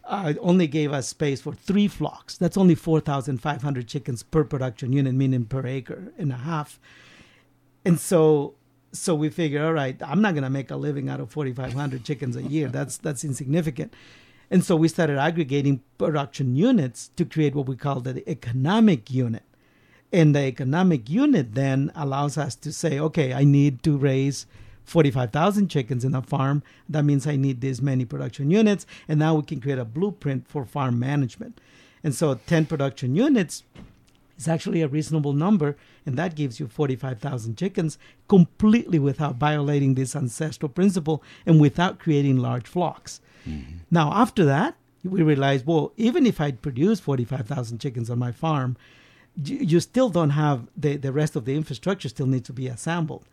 [0.06, 2.38] uh, only gave us space for three flocks.
[2.38, 6.80] That's only 4,500 chickens per production unit, meaning per acre and a half.
[7.86, 8.56] And so
[8.92, 12.04] so we figure, all right, I'm not going to make a living out of 4,500
[12.04, 12.68] chickens a year.
[12.68, 13.94] That's that's insignificant.
[14.50, 19.44] And so we started aggregating production units to create what we call the economic unit.
[20.12, 24.46] And the economic unit then allows us to say, okay, I need to raise
[24.84, 26.64] 45,000 chickens in a farm.
[26.90, 28.86] That means I need this many production units.
[29.08, 31.62] And now we can create a blueprint for farm management.
[32.04, 33.64] And so 10 production units
[34.42, 40.16] is actually a reasonable number, and that gives you 45,000 chickens completely without violating this
[40.16, 43.22] ancestral principle and without creating large flocks.
[43.48, 43.78] Mm-hmm.
[43.90, 48.78] Now, after that, we realized, well, even if I'd produce 45,000 chickens on my farm,
[49.44, 53.26] you still don't have the, the rest of the infrastructure still needs to be assembled.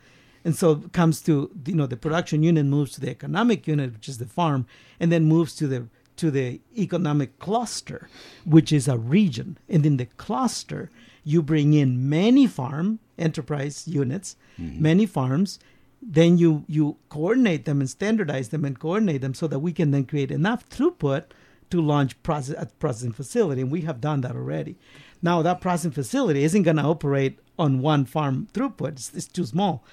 [0.44, 3.92] And so it comes to you know the production unit moves to the economic unit,
[3.92, 4.66] which is the farm,
[5.00, 5.88] and then moves to the
[6.18, 8.08] to the economic cluster,
[8.44, 9.58] which is a region.
[9.68, 10.90] And in the cluster,
[11.24, 14.82] you bring in many farm enterprise units, mm-hmm.
[14.82, 15.58] many farms.
[16.00, 19.90] Then you you coordinate them and standardize them and coordinate them so that we can
[19.90, 21.24] then create enough throughput
[21.70, 23.62] to launch process, a processing facility.
[23.62, 24.76] And we have done that already.
[25.20, 29.44] Now that processing facility isn't going to operate on one farm throughput; it's, it's too
[29.44, 29.84] small,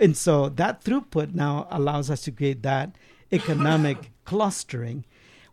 [0.00, 2.96] and so that throughput now allows us to create that
[3.32, 5.04] economic clustering.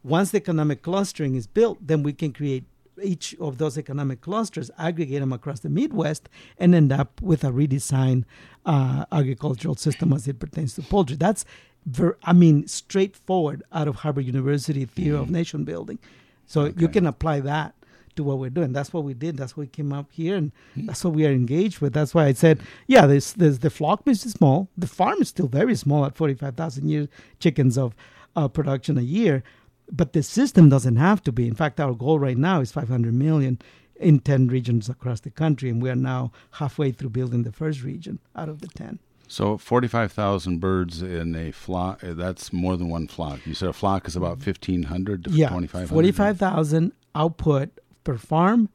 [0.04, 2.66] Once the economic clustering is built, then we can create
[3.02, 7.48] each of those economic clusters, aggregate them across the Midwest, and end up with a
[7.48, 8.24] redesigned
[8.66, 11.16] uh, agricultural system as it pertains to poultry.
[11.16, 11.46] That's,
[11.86, 15.24] ver- I mean, straightforward out of Harvard University theory mm-hmm.
[15.24, 16.00] of nation building.
[16.46, 16.82] So okay.
[16.82, 17.76] you can apply that
[18.16, 18.74] to what we're doing.
[18.74, 19.38] That's what we did.
[19.38, 20.88] That's what we came up here, and mm-hmm.
[20.88, 21.94] that's what we are engaged with.
[21.94, 24.70] That's why I said, yeah, there's, there's the flock is small.
[24.78, 27.08] The farm is still very small at 45,000 year
[27.40, 27.96] chickens of
[28.36, 29.44] uh, production a year,
[29.92, 31.48] but the system doesn't have to be.
[31.48, 33.60] In fact, our goal right now is 500 million
[33.96, 37.84] in 10 regions across the country, and we are now halfway through building the first
[37.84, 39.00] region out of the 10.
[39.28, 43.46] So 45,000 birds in a flock, uh, that's more than one flock.
[43.46, 45.88] You said a flock is about 1,500 to yeah, 2,500?
[45.88, 47.70] 45,000 output
[48.04, 48.70] per farm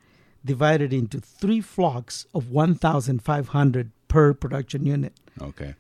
[0.45, 5.13] divided into three flocks of 1,500 per production unit.
[5.43, 5.75] Okay.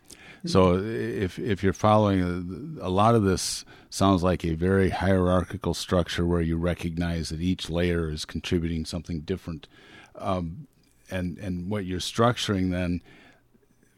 [0.46, 6.26] So if if you're following a lot of this sounds like a very hierarchical structure
[6.26, 9.68] where you recognize that each layer is contributing something different,
[10.14, 10.66] um,
[11.10, 13.00] and and what you're structuring then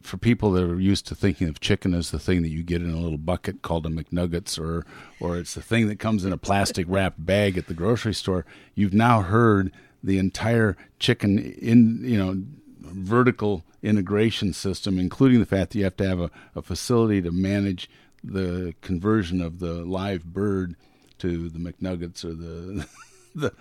[0.01, 2.81] for people that are used to thinking of chicken as the thing that you get
[2.81, 4.85] in a little bucket called a McNuggets or
[5.19, 8.45] or it's the thing that comes in a plastic wrapped bag at the grocery store,
[8.75, 9.71] you've now heard
[10.03, 12.41] the entire chicken in you know
[12.93, 17.31] vertical integration system, including the fact that you have to have a, a facility to
[17.31, 17.89] manage
[18.23, 20.75] the conversion of the live bird
[21.19, 22.87] to the McNuggets or the
[23.35, 23.53] the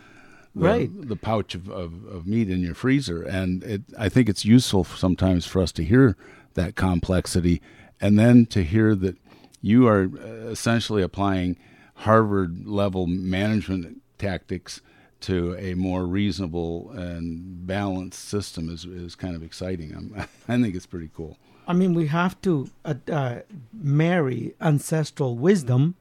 [0.55, 1.09] the, right.
[1.09, 3.23] the pouch of, of, of, meat in your freezer.
[3.23, 6.17] And it, I think it's useful sometimes for us to hear
[6.55, 7.61] that complexity
[8.01, 9.17] and then to hear that
[9.61, 11.57] you are uh, essentially applying
[11.95, 14.81] Harvard level management tactics
[15.21, 19.95] to a more reasonable and balanced system is, is kind of exciting.
[19.95, 20.15] I'm,
[20.49, 21.37] i think it's pretty cool.
[21.67, 23.41] I mean, we have to uh, uh,
[23.73, 25.97] marry ancestral wisdom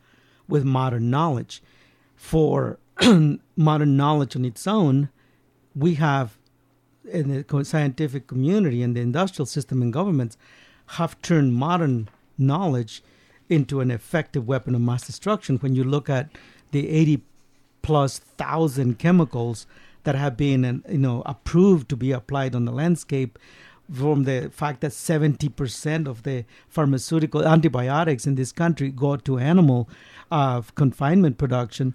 [0.48, 1.62] with modern knowledge.
[2.16, 2.80] For
[3.56, 5.10] modern knowledge on its own,
[5.76, 6.38] we have
[7.12, 10.38] in the scientific community and the industrial system and governments
[10.92, 13.04] have turned modern knowledge
[13.50, 15.58] into an effective weapon of mass destruction.
[15.58, 16.30] When you look at
[16.72, 17.22] the 80
[17.88, 19.66] plus thousand chemicals
[20.04, 23.40] that have been you know approved to be applied on the landscape
[23.94, 29.88] from the fact that 70% of the pharmaceutical antibiotics in this country go to animal
[30.30, 31.94] uh, confinement production,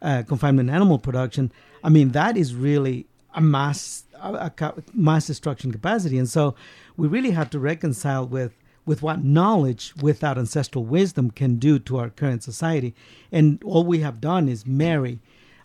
[0.00, 1.52] uh, confinement animal production.
[1.82, 6.16] I mean, that is really a mass, a, a mass destruction capacity.
[6.16, 6.54] And so
[6.96, 8.54] we really have to reconcile with
[8.86, 12.94] with what knowledge without ancestral wisdom can do to our current society.
[13.32, 15.20] And all we have done is marry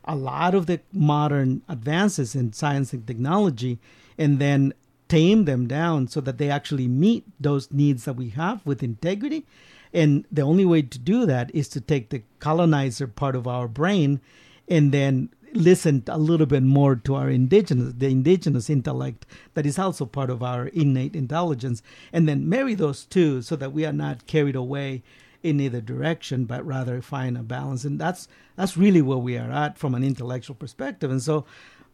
[0.09, 3.77] a lot of the modern advances in science and technology
[4.17, 4.73] and then
[5.07, 9.45] tame them down so that they actually meet those needs that we have with integrity.
[9.93, 13.67] And the only way to do that is to take the colonizer part of our
[13.67, 14.19] brain
[14.67, 19.79] and then listen a little bit more to our indigenous the indigenous intellect that is
[19.79, 21.81] also part of our innate intelligence
[22.13, 25.01] and then marry those two so that we are not carried away
[25.43, 27.85] in either direction, but rather find a balance.
[27.85, 31.11] And that's that's really where we are at from an intellectual perspective.
[31.11, 31.45] And so,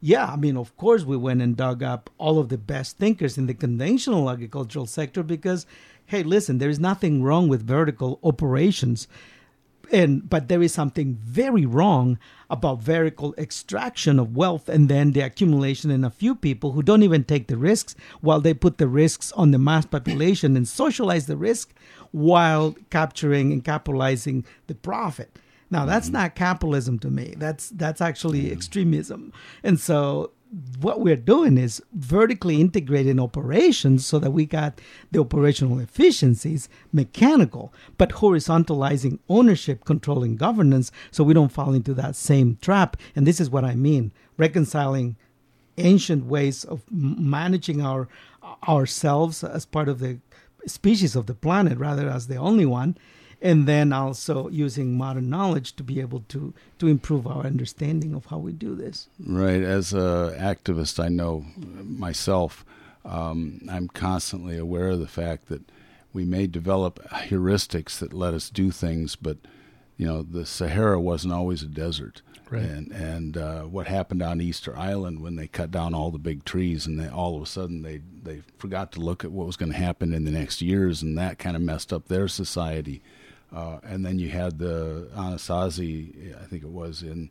[0.02, 3.38] yeah, I mean, of course, we went and dug up all of the best thinkers
[3.38, 5.66] in the conventional agricultural sector because,
[6.06, 9.08] hey, listen, there is nothing wrong with vertical operations.
[9.92, 12.18] And but there is something very wrong
[12.50, 17.04] about vertical extraction of wealth and then the accumulation in a few people who don't
[17.04, 21.26] even take the risks while they put the risks on the mass population and socialize
[21.26, 21.74] the risk
[22.12, 25.38] while capturing and capitalizing the profit.
[25.72, 26.18] Now that's mm-hmm.
[26.18, 27.34] not capitalism to me.
[27.38, 28.54] That's that's actually mm-hmm.
[28.54, 29.34] extremism.
[29.64, 30.32] And so
[30.80, 34.80] what we're doing is vertically integrating operations so that we got
[35.12, 42.16] the operational efficiencies mechanical, but horizontalizing ownership, controlling governance so we don't fall into that
[42.16, 42.96] same trap.
[43.16, 45.18] And this is what I mean reconciling
[45.78, 48.08] ancient ways of managing our
[48.68, 50.20] ourselves as part of the
[50.68, 52.98] species of the planet rather as the only one
[53.42, 58.26] and then also using modern knowledge to be able to to improve our understanding of
[58.28, 61.46] how we do this right as a activist i know
[61.84, 62.66] myself
[63.04, 65.62] um, i'm constantly aware of the fact that
[66.14, 69.38] we may develop heuristics that let us do things but
[69.98, 72.64] you know the sahara wasn't always a desert Right.
[72.64, 76.46] And and uh, what happened on Easter Island when they cut down all the big
[76.46, 79.58] trees and they all of a sudden they they forgot to look at what was
[79.58, 83.02] going to happen in the next years and that kind of messed up their society.
[83.54, 87.30] Uh, and then you had the Anasazi, I think it was in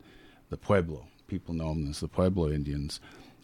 [0.49, 1.07] the Pueblo.
[1.27, 2.99] People know them as the Pueblo Indians,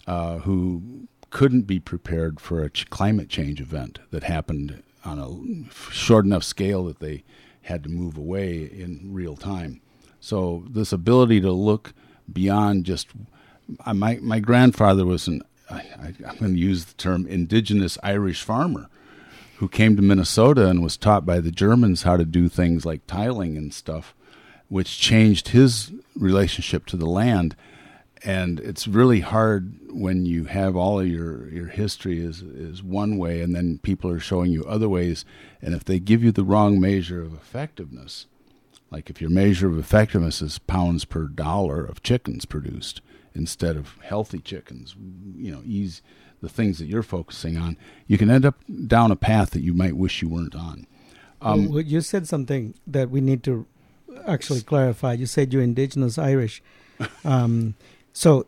[0.07, 5.91] uh, who couldn't be prepared for a ch- climate change event that happened on a
[5.91, 7.23] short enough scale that they
[7.63, 9.81] had to move away in real time.
[10.19, 11.93] So this ability to look
[12.31, 13.07] beyond just
[13.85, 18.89] my my grandfather was an I, am going to use the term indigenous Irish farmer
[19.61, 23.05] who came to Minnesota and was taught by the Germans how to do things like
[23.05, 24.15] tiling and stuff,
[24.69, 27.55] which changed his relationship to the land.
[28.23, 33.19] And it's really hard when you have all of your, your history is is one
[33.19, 35.25] way, and then people are showing you other ways.
[35.61, 38.25] And if they give you the wrong measure of effectiveness,
[38.89, 42.99] like if your measure of effectiveness is pounds per dollar of chickens produced
[43.35, 44.95] instead of healthy chickens,
[45.35, 46.01] you know, ease
[46.41, 47.77] the things that you're focusing on,
[48.07, 50.87] you can end up down a path that you might wish you weren't on.
[51.41, 53.65] Um, well, you said something that we need to
[54.27, 55.13] actually clarify.
[55.13, 56.61] You said you're indigenous Irish.
[57.25, 57.75] Um,
[58.13, 58.45] so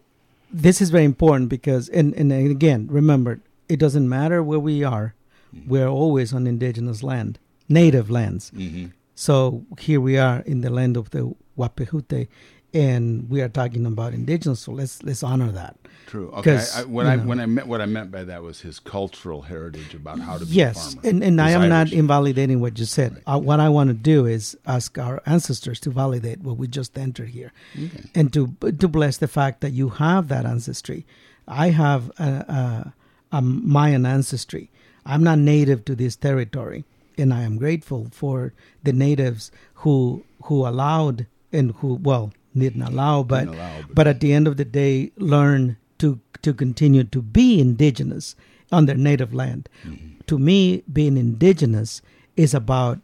[0.52, 5.16] this is very important because, and, and again, remember, it doesn't matter where we are,
[5.56, 5.70] mm-hmm.
[5.70, 8.52] we're always on indigenous land, native lands.
[8.52, 8.88] Mm-hmm.
[9.16, 12.28] So here we are in the land of the Wahpekute,
[12.74, 14.62] and we are talking about indigenous.
[14.62, 15.78] So let's let's honor that.
[16.08, 16.32] True.
[16.38, 16.64] Okay.
[16.76, 19.42] I, when I know, when I meant what I meant by that was his cultural
[19.42, 21.70] heritage about how to be yes, and and I am Irish.
[21.70, 23.14] not invalidating what you said.
[23.14, 23.24] Right.
[23.36, 26.98] Uh, what I want to do is ask our ancestors to validate what we just
[26.98, 28.10] entered here, okay.
[28.16, 31.06] and to to bless the fact that you have that ancestry.
[31.48, 32.94] I have a,
[33.32, 34.70] a, a Mayan ancestry.
[35.06, 36.86] I'm not native to this territory
[37.18, 38.54] and I am grateful for
[38.84, 44.08] the natives who who allowed and who well didn't allow, but didn't allow, but, but
[44.08, 48.36] at the end of the day, learn to to continue to be indigenous
[48.72, 49.70] on their native land.
[49.86, 50.20] Mm-hmm.
[50.28, 52.01] To me, being indigenous
[52.36, 52.99] is about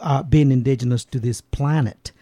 [0.00, 2.12] uh, being indigenous to this planet.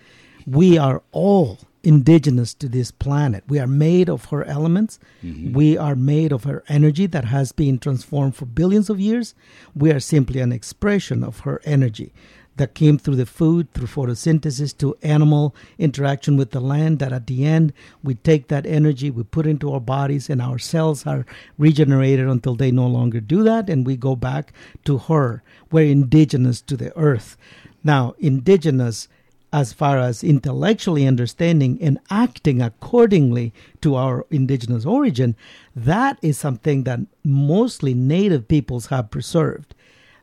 [0.47, 3.45] We are all indigenous to this planet.
[3.47, 4.99] We are made of her elements.
[5.23, 5.53] Mm-hmm.
[5.53, 9.35] We are made of her energy that has been transformed for billions of years.
[9.75, 12.13] We are simply an expression of her energy
[12.57, 16.99] that came through the food, through photosynthesis, to animal interaction with the land.
[16.99, 20.59] That at the end, we take that energy, we put into our bodies, and our
[20.59, 21.27] cells are
[21.59, 24.53] regenerated until they no longer do that, and we go back
[24.85, 25.43] to her.
[25.71, 27.37] We're indigenous to the earth.
[27.85, 29.09] Now, indigenous
[29.53, 35.37] as far as intellectually understanding and acting accordingly to our indigenous origin,
[35.75, 39.75] that is something that mostly native peoples have preserved.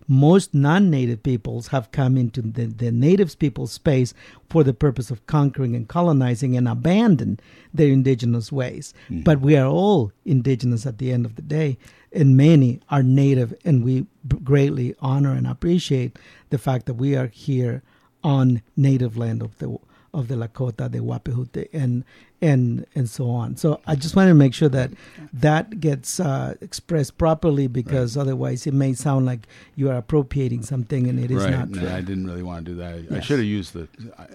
[0.08, 4.14] Most non native peoples have come into the, the native people's space
[4.50, 7.40] for the purpose of conquering and colonizing and abandon
[7.74, 8.94] their indigenous ways.
[9.10, 9.24] Mm.
[9.24, 11.78] But we are all indigenous at the end of the day,
[12.12, 14.06] and many are native, and we
[14.44, 16.18] greatly honor and appreciate
[16.50, 17.84] the fact that we are here
[18.24, 19.78] on native land of the
[20.14, 22.04] of the Lakota, the Wahpekute, and
[22.44, 23.56] and and so on.
[23.56, 24.92] So I just wanted to make sure that
[25.32, 28.22] that gets uh, expressed properly because right.
[28.22, 31.52] otherwise it may sound like you are appropriating something and it is right.
[31.52, 31.88] not true.
[31.88, 32.94] I didn't really want to do that.
[32.94, 33.12] I, yes.
[33.12, 33.88] I should have used the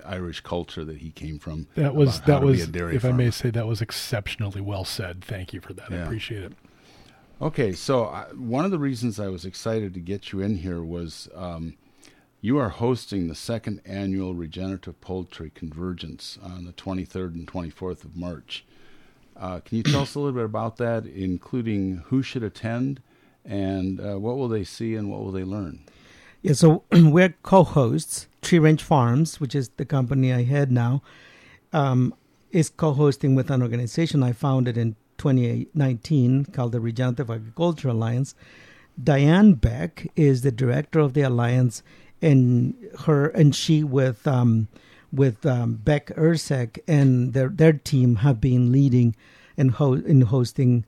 [0.07, 1.67] Irish culture that he came from.
[1.75, 3.15] That was that was if farmer.
[3.15, 5.23] I may say that was exceptionally well said.
[5.23, 5.91] Thank you for that.
[5.91, 5.99] Yeah.
[5.99, 6.53] I appreciate it.
[7.41, 10.83] Okay, so uh, one of the reasons I was excited to get you in here
[10.83, 11.29] was.
[11.35, 11.77] Um,
[12.41, 18.17] you are hosting the second annual Regenerative Poultry Convergence on the 23rd and 24th of
[18.17, 18.65] March.
[19.37, 23.01] Uh, can you tell us a little bit about that, including who should attend
[23.45, 25.81] and uh, what will they see and what will they learn?
[26.43, 28.29] Yeah, so we're co hosts.
[28.41, 31.03] Tree Range Farms, which is the company I head now,
[31.73, 32.15] um,
[32.53, 38.37] is co hosting with an organization I founded in 2019 called the Regenerative Agriculture Alliance.
[39.03, 41.83] Diane Beck is the director of the alliance
[42.21, 44.69] and her and she with um,
[45.13, 49.15] with um, Beck Ursek and their their team have been leading
[49.57, 50.85] and ho- in hosting.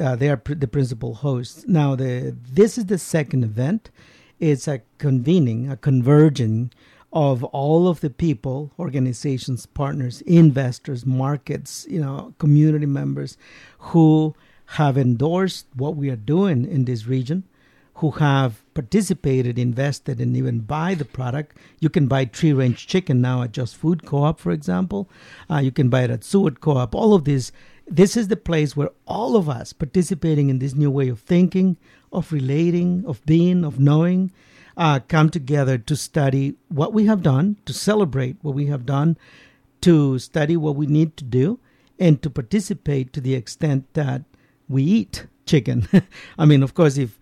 [0.00, 1.64] Uh, they are pr- the principal hosts.
[1.66, 3.90] Now, the this is the second event.
[4.38, 6.70] It's a convening, a converging
[7.12, 13.38] of all of the people, organizations, partners, investors, markets, you know, community members
[13.78, 14.34] who
[14.70, 17.44] have endorsed what we are doing in this region,
[17.96, 21.56] who have participated, invested, and even buy the product.
[21.80, 25.08] You can buy tree range chicken now at Just Food Co op, for example.
[25.50, 26.94] Uh, you can buy it at Seward Co op.
[26.94, 27.52] All of these.
[27.88, 31.76] This is the place where all of us participating in this new way of thinking,
[32.12, 34.32] of relating, of being, of knowing,
[34.76, 39.16] uh, come together to study what we have done, to celebrate what we have done,
[39.82, 41.60] to study what we need to do,
[41.98, 44.22] and to participate to the extent that
[44.68, 45.88] we eat chicken.
[46.38, 47.18] I mean, of course, if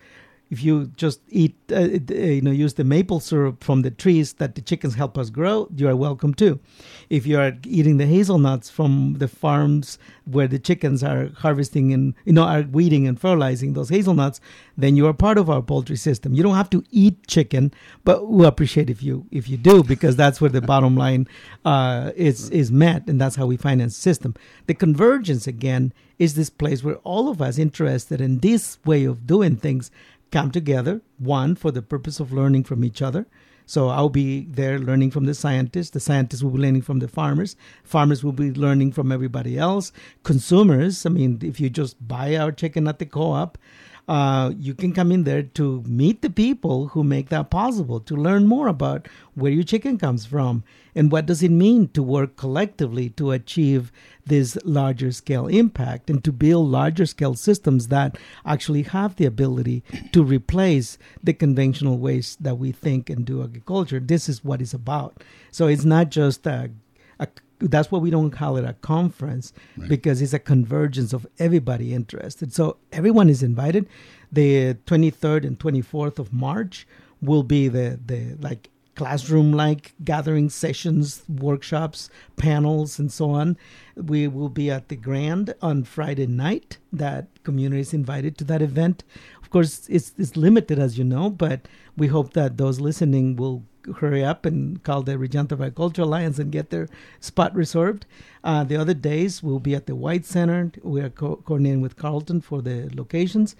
[0.51, 4.55] if you just eat, uh, you know, use the maple syrup from the trees that
[4.55, 6.61] the chickens help us grow, you are welcome too.
[7.09, 12.14] If you are eating the hazelnuts from the farms where the chickens are harvesting and
[12.24, 14.40] you know are weeding and fertilizing those hazelnuts,
[14.76, 16.34] then you are part of our poultry system.
[16.34, 17.72] You don't have to eat chicken,
[18.05, 21.26] but we appreciate if you if you do because that's where the bottom line
[21.64, 24.34] uh, is is met, and that's how we finance the system.
[24.66, 29.26] The convergence again is this place where all of us interested in this way of
[29.26, 29.90] doing things
[30.35, 33.24] come together, one, for the purpose of learning from each other.
[33.66, 35.91] So I'll be there learning from the scientists.
[35.91, 37.55] The scientists will be learning from the farmers.
[37.85, 39.93] Farmers will be learning from everybody else.
[40.24, 43.59] Consumers, I mean, if you just buy our chicken at the co op,
[44.07, 48.14] uh, you can come in there to meet the people who make that possible, to
[48.14, 50.62] learn more about where your chicken comes from
[50.94, 53.90] and what does it mean to work collectively to achieve
[54.26, 59.82] this larger scale impact and to build larger scale systems that actually have the ability
[60.12, 64.00] to replace the conventional ways that we think and do agriculture.
[64.00, 65.22] This is what it's about.
[65.50, 66.70] So it's not just a,
[67.18, 67.28] a
[67.61, 69.88] that's why we don't call it a conference right.
[69.88, 72.52] because it's a convergence of everybody interested.
[72.52, 73.88] So everyone is invited.
[74.32, 76.86] The 23rd and 24th of March
[77.22, 83.57] will be the the like classroom like gathering sessions, workshops, panels, and so on.
[83.96, 86.78] We will be at the Grand on Friday night.
[86.92, 89.05] That community is invited to that event.
[89.42, 93.64] Of course, it's, it's limited, as you know, but we hope that those listening will
[93.99, 96.89] hurry up and call the Regenta Agriculture Alliance and get their
[97.20, 98.07] spot reserved.
[98.43, 100.72] Uh, the other days we'll be at the Weitz Center.
[100.82, 103.57] We are co- coordinating with Carleton for the locations,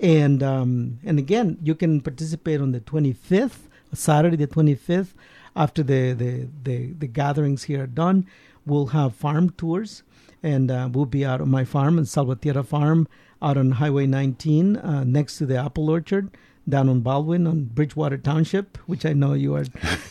[0.00, 5.14] and um, and again you can participate on the 25th, Saturday the 25th,
[5.56, 8.26] after the the the, the gatherings here are done.
[8.66, 10.02] We'll have farm tours,
[10.42, 13.08] and uh, we'll be out on my farm in Salvatierra Farm
[13.40, 16.30] out on Highway 19 uh, next to the apple orchard
[16.68, 19.64] down on Baldwin on Bridgewater Township, which I know you are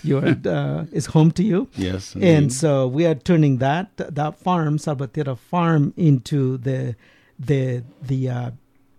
[0.04, 1.68] you are uh, is home to you.
[1.76, 2.30] Yes, indeed.
[2.30, 6.96] and so we are turning that that farm, Salvatierra Farm, into the
[7.40, 8.52] the the uh,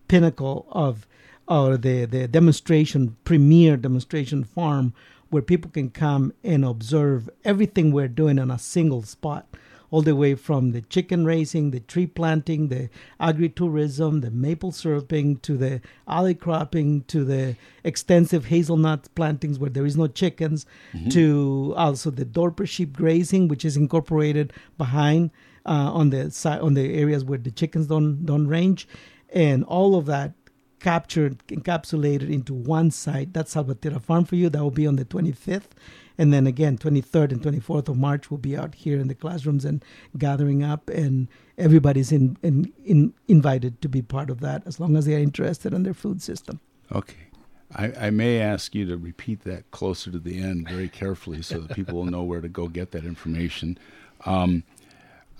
[0.09, 1.07] pinnacle of
[1.47, 4.93] or the the demonstration premier demonstration farm
[5.31, 9.47] where people can come and observe everything we're doing on a single spot
[9.91, 15.36] all the way from the chicken raising, the tree planting, the agritourism, the maple syruping,
[15.39, 21.09] to the alley cropping, to the extensive hazelnut plantings where there is no chickens, mm-hmm.
[21.09, 25.30] to also the Dorper sheep grazing, which is incorporated behind
[25.66, 28.89] uh, on the side on the areas where the chickens don't don't range,
[29.32, 30.32] and all of that
[30.80, 33.32] captured encapsulated into one site.
[33.32, 34.49] That's Salvatierra Farm for you.
[34.49, 35.70] That will be on the 25th.
[36.19, 39.64] And then again, 23rd and 24th of March, we'll be out here in the classrooms
[39.64, 39.85] and
[40.19, 44.97] gathering up, and everybody's in, in, in invited to be part of that as long
[44.97, 46.61] as they are interested in their food system.
[46.93, 47.29] Okay.
[47.75, 51.59] I, I, may ask you to repeat that closer to the end very carefully so
[51.59, 53.79] that people will know where to go get that information.
[54.25, 54.62] Um,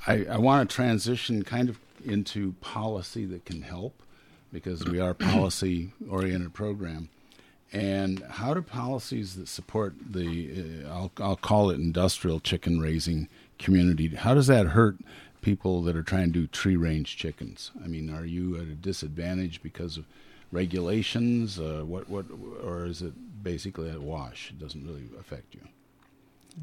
[0.07, 4.03] I, I want to transition kind of into policy that can help
[4.53, 7.09] because we are a policy oriented program.
[7.73, 13.29] And how do policies that support the, uh, I'll, I'll call it industrial chicken raising
[13.59, 14.97] community, how does that hurt
[15.43, 17.71] people that are trying to do tree range chickens?
[17.85, 20.07] I mean, are you at a disadvantage because of
[20.51, 21.59] regulations?
[21.59, 22.25] Uh, what, what,
[22.63, 23.13] or is it
[23.43, 24.51] basically a wash?
[24.51, 25.61] It doesn't really affect you.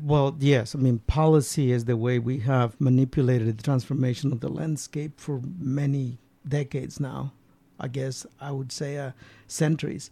[0.03, 0.75] Well, yes.
[0.75, 5.41] I mean, policy is the way we have manipulated the transformation of the landscape for
[5.59, 7.31] many decades now.
[7.79, 9.11] I guess I would say uh,
[9.47, 10.09] centuries.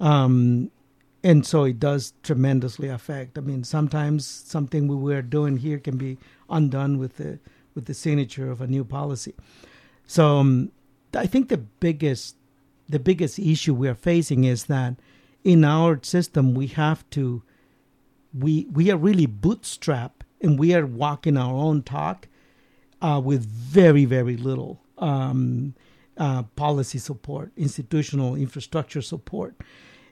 [0.00, 0.70] Um,
[1.22, 3.36] and so it does tremendously affect.
[3.36, 6.18] I mean, sometimes something we were doing here can be
[6.48, 7.38] undone with the
[7.74, 9.34] with the signature of a new policy.
[10.06, 10.72] So um,
[11.14, 12.36] I think the biggest
[12.88, 14.94] the biggest issue we are facing is that
[15.44, 17.42] in our system we have to
[18.32, 22.28] we we are really bootstrap and we are walking our own talk
[23.02, 25.74] uh, with very very little um,
[26.16, 29.54] uh, policy support, institutional infrastructure support.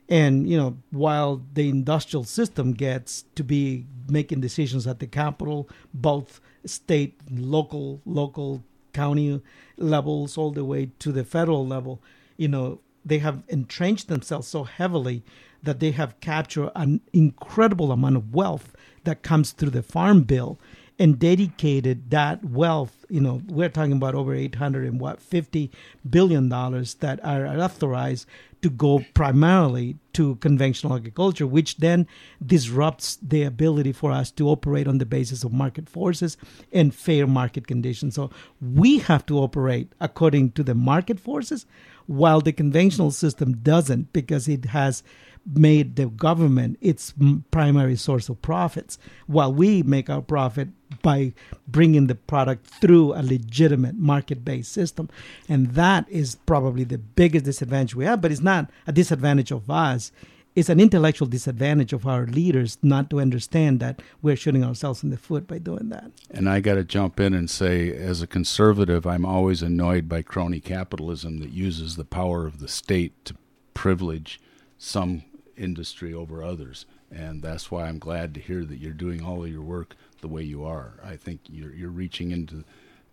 [0.09, 5.69] And you know, while the industrial system gets to be making decisions at the capital,
[5.93, 9.41] both state, local, local county
[9.77, 12.01] levels all the way to the federal level,
[12.37, 15.23] you know, they have entrenched themselves so heavily
[15.63, 20.59] that they have captured an incredible amount of wealth that comes through the farm bill
[20.99, 25.71] and dedicated that wealth you know we're talking about over 800 and what 50
[26.09, 28.27] billion dollars that are authorized
[28.61, 32.07] to go primarily to conventional agriculture which then
[32.45, 36.37] disrupts the ability for us to operate on the basis of market forces
[36.71, 38.15] and fair market conditions.
[38.15, 38.31] So
[38.61, 41.65] we have to operate according to the market forces
[42.07, 45.03] while the conventional system doesn't because it has
[45.45, 47.13] made the government its
[47.51, 48.97] primary source of profits
[49.27, 50.69] while we make our profit
[51.01, 51.33] by
[51.67, 55.09] bringing the product through a legitimate market-based system
[55.47, 59.69] and that is probably the biggest disadvantage we have but it's not a disadvantage of
[59.69, 60.11] us
[60.57, 65.11] it's an intellectual disadvantage of our leaders not to understand that we're shooting ourselves in
[65.11, 66.09] the foot by doing that.
[66.31, 70.23] And I got to jump in and say, as a conservative, I'm always annoyed by
[70.23, 73.35] crony capitalism that uses the power of the state to
[73.75, 74.41] privilege
[74.79, 75.21] some
[75.55, 76.87] industry over others.
[77.11, 80.27] And that's why I'm glad to hear that you're doing all of your work the
[80.27, 80.93] way you are.
[81.03, 82.63] I think you're you're reaching into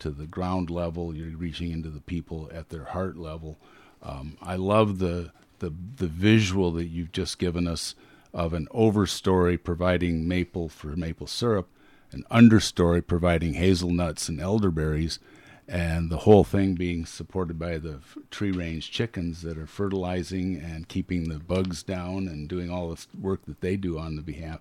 [0.00, 1.14] to the ground level.
[1.14, 3.56] You're reaching into the people at their heart level.
[4.02, 5.30] Um, I love the
[5.60, 7.94] the the visual that you've just given us
[8.32, 11.68] of an overstory providing maple for maple syrup,
[12.10, 15.20] an understory providing hazelnuts and elderberries,
[15.66, 18.00] and the whole thing being supported by the
[18.30, 23.08] tree range chickens that are fertilizing and keeping the bugs down and doing all this
[23.18, 24.60] work that they do on the behalf.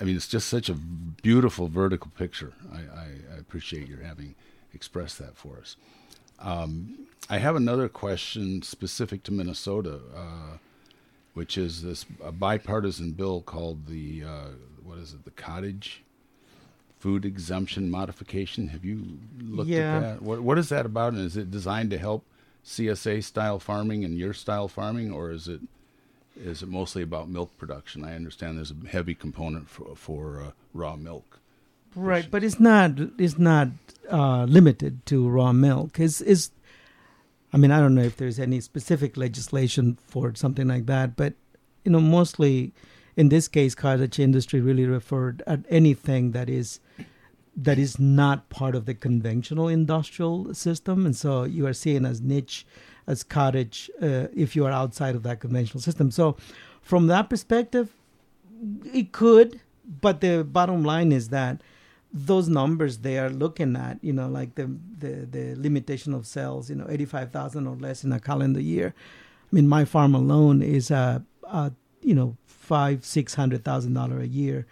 [0.00, 2.52] I mean, it's just such a beautiful vertical picture.
[2.72, 4.34] I, I, I appreciate your having
[4.74, 5.76] expressed that for us.
[6.38, 10.58] Um, I have another question specific to Minnesota, uh,
[11.34, 14.48] which is this a bipartisan bill called the uh,
[14.84, 16.04] what is it, the cottage
[16.98, 18.68] food exemption modification.
[18.68, 19.96] Have you looked Yeah.
[19.96, 20.22] at that?
[20.22, 21.12] What, what is that about?
[21.12, 22.24] And is it designed to help
[22.64, 25.60] CSA style farming and your style farming, or is it
[26.44, 28.04] is it mostly about milk production?
[28.04, 31.40] I understand there's a heavy component for, for uh, raw milk.
[31.96, 33.68] Right, but it's not it's not
[34.10, 35.98] uh, limited to raw milk.
[35.98, 36.50] It's, it's
[37.52, 41.34] I mean I don't know if there's any specific legislation for something like that, but
[41.84, 42.72] you know mostly
[43.18, 46.80] in this case cottage industry really referred at anything that is
[47.68, 52.20] that is not part of the conventional industrial system, and so you are seen as
[52.20, 52.64] niche
[53.08, 56.12] as cottage uh, if you are outside of that conventional system.
[56.12, 56.36] So
[56.80, 57.88] from that perspective,
[59.00, 59.60] it could,
[60.00, 61.60] but the bottom line is that
[62.12, 64.70] those numbers they are looking at, you know, like the
[65.02, 68.60] the, the limitation of sales, you know, eighty five thousand or less in a calendar
[68.60, 68.94] year.
[68.96, 72.36] I mean, my farm alone is a, a you know
[72.72, 74.66] five six hundred thousand dollar a year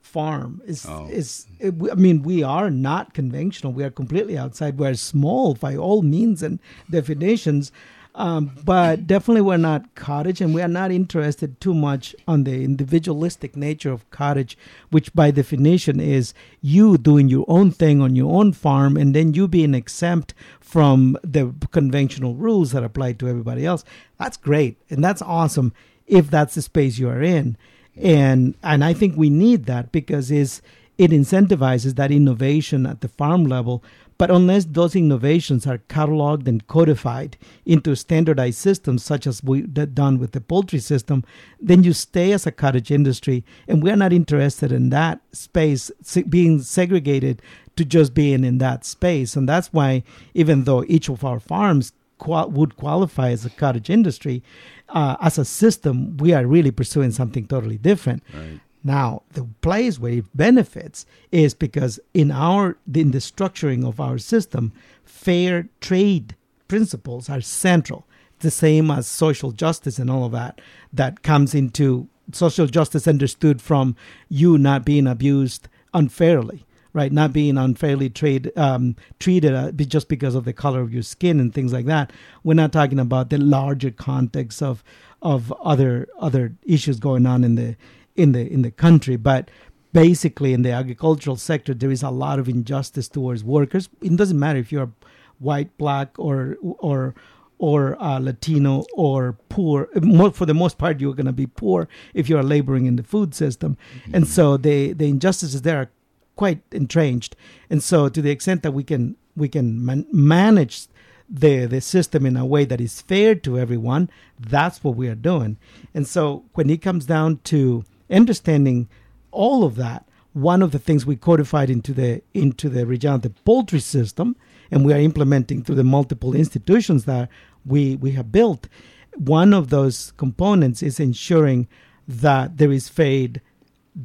[0.00, 0.62] farm.
[0.66, 1.06] Is Oh.
[1.20, 3.72] is it, I mean, we are not conventional.
[3.72, 4.78] We are completely outside.
[4.78, 6.58] We are small by all means and
[6.90, 7.72] definitions.
[8.14, 12.64] Um, but definitely, we're not cottage, and we are not interested too much on the
[12.64, 14.58] individualistic nature of cottage,
[14.90, 19.34] which by definition is you doing your own thing on your own farm, and then
[19.34, 23.84] you being exempt from the conventional rules that apply to everybody else.
[24.18, 25.72] That's great, and that's awesome
[26.08, 27.56] if that's the space you are in,
[27.96, 30.62] and and I think we need that because is
[30.98, 33.82] it incentivizes that innovation at the farm level.
[34.18, 40.18] But unless those innovations are cataloged and codified into standardized systems, such as we done
[40.18, 41.22] with the poultry system,
[41.60, 45.92] then you stay as a cottage industry, and we're not interested in that space
[46.28, 47.40] being segregated
[47.76, 49.36] to just being in that space.
[49.36, 50.02] And that's why,
[50.34, 54.42] even though each of our farms qual- would qualify as a cottage industry,
[54.90, 58.22] uh, as a system, we are really pursuing something totally different.
[58.32, 58.60] Right.
[58.84, 64.18] Now, the place where it benefits is because in our in the structuring of our
[64.18, 64.72] system,
[65.04, 66.36] fair trade
[66.68, 68.06] principles are central.
[68.40, 70.60] The same as social justice and all of that
[70.92, 73.96] that comes into social justice understood from
[74.28, 77.12] you not being abused unfairly, right?
[77.12, 81.40] Not being unfairly trade, um, treated uh, just because of the color of your skin
[81.40, 82.12] and things like that.
[82.44, 84.82] We're not talking about the larger context of
[85.20, 87.76] of other other issues going on in the
[88.16, 89.50] in the in the country, but
[89.92, 93.88] basically in the agricultural sector there is a lot of injustice towards workers.
[94.02, 94.92] It doesn't matter if you're
[95.38, 97.14] white, black, or or
[97.58, 99.88] or uh, Latino or poor.
[100.32, 103.02] For the most part, you're going to be poor if you are laboring in the
[103.02, 103.76] food system,
[104.12, 105.90] and so the the injustices there are
[106.38, 107.36] quite entrenched.
[107.68, 110.86] And so, to the extent that we can we can man- manage
[111.28, 114.08] the the system in a way that is fair to everyone,
[114.38, 115.58] that's what we are doing.
[115.92, 118.88] And so, when it comes down to understanding
[119.30, 123.80] all of that, one of the things we codified into the into the the poultry
[123.80, 124.36] system
[124.70, 127.28] and we are implementing through the multiple institutions that
[127.66, 128.68] we we have built.
[129.16, 131.66] One of those components is ensuring
[132.06, 133.28] that there is fair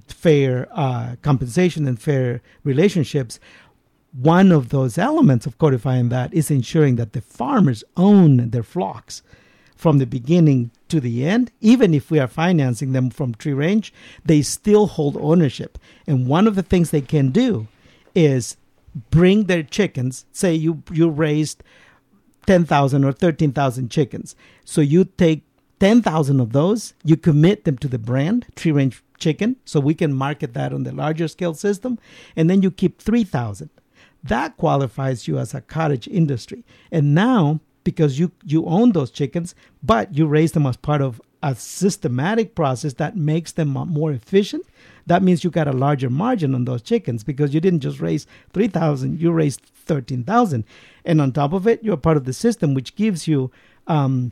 [0.07, 3.39] fair uh, compensation and fair relationships.
[4.13, 9.23] One of those elements of codifying that is ensuring that the farmers own their flocks
[9.75, 13.93] from the beginning to the end, even if we are financing them from tree range,
[14.23, 15.77] they still hold ownership.
[16.07, 17.67] And one of the things they can do
[18.15, 18.55] is
[19.09, 20.25] bring their chickens.
[20.31, 21.63] Say you you raised
[22.45, 25.43] ten thousand or thirteen thousand chickens, so you take
[25.79, 29.93] ten thousand of those, you commit them to the brand tree range chicken, so we
[29.93, 31.99] can market that on the larger scale system,
[32.35, 33.69] and then you keep three thousand.
[34.23, 39.55] That qualifies you as a cottage industry, and now because you you own those chickens,
[39.81, 44.65] but you raise them as part of a systematic process that makes them more efficient.
[45.05, 48.25] That means you got a larger margin on those chickens because you didn't just raise
[48.53, 50.63] 3,000, you raised 13,000.
[51.03, 53.51] And on top of it, you're part of the system, which gives you
[53.87, 54.31] um,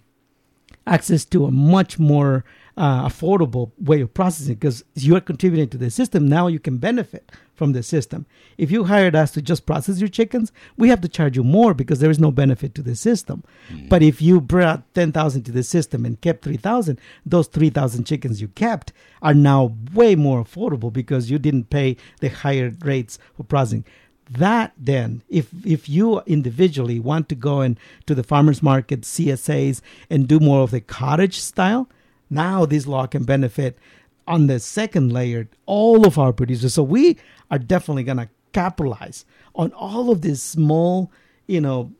[0.88, 2.45] access to a much more
[2.78, 6.28] uh, affordable way of processing because you're contributing to the system.
[6.28, 8.26] Now you can benefit from the system.
[8.57, 11.74] If you hired us to just process your chickens, we have to charge you more
[11.74, 13.43] because there is no benefit to the system.
[13.69, 13.88] Mm.
[13.88, 18.47] But if you brought 10,000 to the system and kept 3,000, those 3,000 chickens you
[18.47, 23.86] kept are now way more affordable because you didn't pay the higher rates for processing
[24.30, 29.82] that then if if you individually want to go and to the farmers market csas
[30.09, 31.89] and do more of the cottage style
[32.32, 33.77] now this law can benefit
[34.27, 37.17] on the second layer all of our producers so we
[37.51, 39.25] are definitely going to capitalize
[39.55, 41.11] on all of these small,
[41.47, 41.91] you know,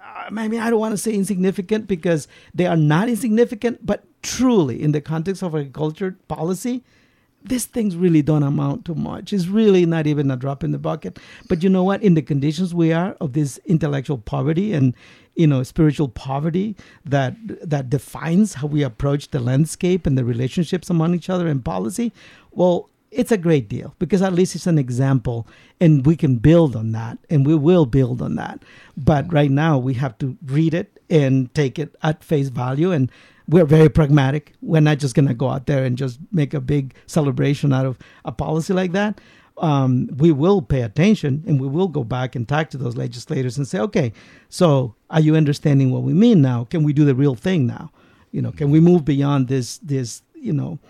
[0.00, 4.04] uh, I mean, I don't want to say insignificant because they are not insignificant, but
[4.22, 6.82] truly, in the context of agriculture policy,
[7.44, 9.32] these things really don't amount to much.
[9.32, 11.18] It's really not even a drop in the bucket.
[11.48, 12.02] But you know what?
[12.02, 14.94] In the conditions we are of this intellectual poverty and
[15.34, 20.90] you know spiritual poverty that that defines how we approach the landscape and the relationships
[20.90, 22.12] among each other and policy,
[22.50, 25.46] well, it's a great deal because at least it's an example
[25.80, 28.62] and we can build on that and we will build on that.
[28.96, 29.34] But mm-hmm.
[29.34, 33.10] right now we have to read it and take it at face value and
[33.48, 34.54] we're very pragmatic.
[34.62, 37.84] We're not just going to go out there and just make a big celebration out
[37.84, 39.20] of a policy like that.
[39.62, 43.56] Um, we will pay attention and we will go back and talk to those legislators
[43.56, 44.12] and say, okay,
[44.48, 46.64] so are you understanding what we mean now?
[46.64, 47.92] Can we do the real thing now?
[48.32, 50.80] You know, can we move beyond this, this, you know,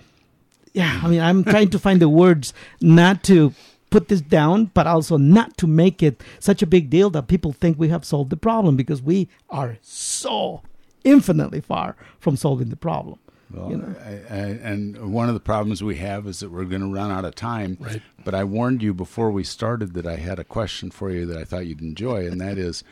[0.73, 3.53] yeah, I mean, I'm trying to find the words not to
[3.91, 7.53] put this down, but also not to make it such a big deal that people
[7.53, 10.63] think we have solved the problem because we are so
[11.05, 13.19] infinitely far from solving the problem.
[13.53, 13.95] Well, you know?
[14.05, 17.11] I, I, and one of the problems we have is that we're going to run
[17.11, 17.77] out of time.
[17.81, 18.03] Right.
[18.25, 21.37] But I warned you before we started that I had a question for you that
[21.37, 22.83] I thought you'd enjoy, and that is,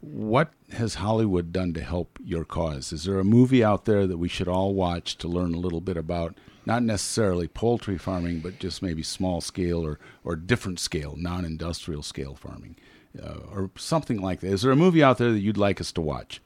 [0.00, 2.92] what has Hollywood done to help your cause?
[2.92, 5.80] Is there a movie out there that we should all watch to learn a little
[5.80, 11.14] bit about not necessarily poultry farming, but just maybe small scale or, or different scale,
[11.16, 12.76] non industrial scale farming,
[13.20, 14.52] uh, or something like that.
[14.52, 16.40] Is there a movie out there that you'd like us to watch?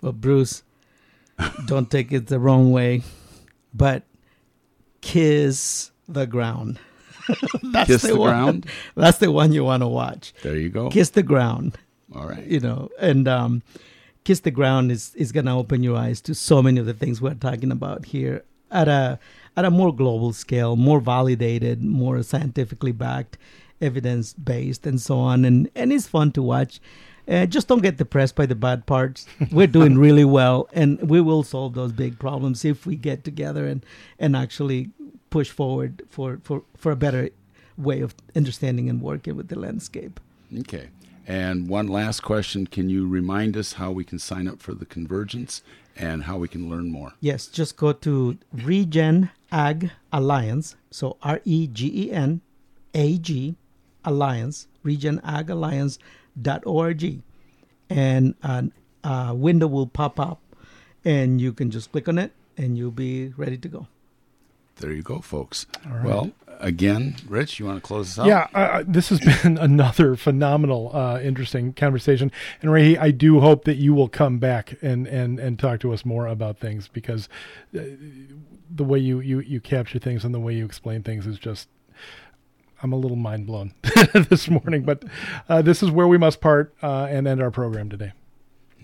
[0.00, 0.62] Well, Bruce,
[1.66, 3.02] don't take it the wrong way,
[3.74, 4.04] but
[5.00, 6.78] kiss the ground.
[7.72, 8.66] that's kiss the, the one, ground.
[8.94, 10.32] That's the one you want to watch.
[10.42, 10.90] There you go.
[10.90, 11.76] Kiss the ground.
[12.14, 12.46] All right.
[12.46, 13.62] You know, and um,
[14.22, 16.94] kiss the ground is is going to open your eyes to so many of the
[16.94, 19.18] things we're talking about here at a
[19.56, 23.38] at a more global scale, more validated, more scientifically backed,
[23.80, 25.44] evidence based, and so on.
[25.44, 26.80] And and it's fun to watch.
[27.28, 29.26] Uh, just don't get depressed by the bad parts.
[29.50, 33.66] We're doing really well, and we will solve those big problems if we get together
[33.66, 33.84] and
[34.18, 34.90] and actually
[35.30, 37.30] push forward for for for a better
[37.76, 40.20] way of understanding and working with the landscape.
[40.58, 40.88] Okay.
[41.26, 44.86] And one last question: Can you remind us how we can sign up for the
[44.86, 45.62] convergence
[45.96, 47.14] and how we can learn more.
[47.20, 50.76] Yes, just go to Regen Ag Alliance.
[50.90, 52.42] So R E G E N
[52.94, 53.56] A G
[54.04, 55.98] Alliance, Regen Ag Alliance
[56.64, 57.22] org,
[57.90, 58.64] and a,
[59.04, 60.40] a window will pop up,
[61.04, 63.86] and you can just click on it, and you'll be ready to go.
[64.76, 65.66] There you go, folks.
[66.04, 68.26] Well, again, Rich, you want to close this out?
[68.26, 72.30] Yeah, uh, uh this has been another phenomenal, uh, interesting conversation.
[72.60, 75.92] And Ray, I do hope that you will come back and, and, and talk to
[75.92, 77.28] us more about things because
[77.74, 77.80] uh,
[78.70, 81.68] the way you, you, you capture things and the way you explain things is just
[82.82, 83.74] I'm a little mind blown
[84.28, 85.04] this morning, but
[85.48, 88.12] uh, this is where we must part uh, and end our program today.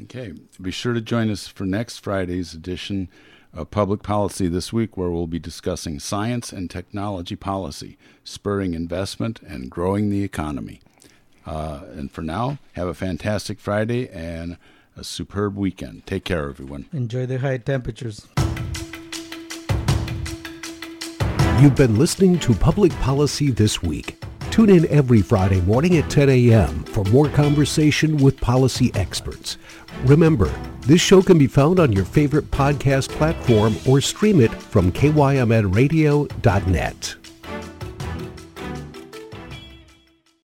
[0.03, 0.33] Okay.
[0.61, 3.09] Be sure to join us for next Friday's edition
[3.53, 9.43] of Public Policy this week, where we'll be discussing science and technology policy, spurring investment
[9.43, 10.81] and growing the economy.
[11.45, 14.57] Uh, and for now, have a fantastic Friday and
[14.97, 16.07] a superb weekend.
[16.07, 16.87] Take care, everyone.
[16.93, 18.27] Enjoy the high temperatures.
[21.61, 24.21] You've been listening to Public Policy This Week.
[24.51, 26.83] Tune in every Friday morning at 10 a.m.
[26.85, 29.59] for more conversation with policy experts.
[30.05, 34.91] Remember, this show can be found on your favorite podcast platform or stream it from
[34.91, 37.22] kymnradio.net.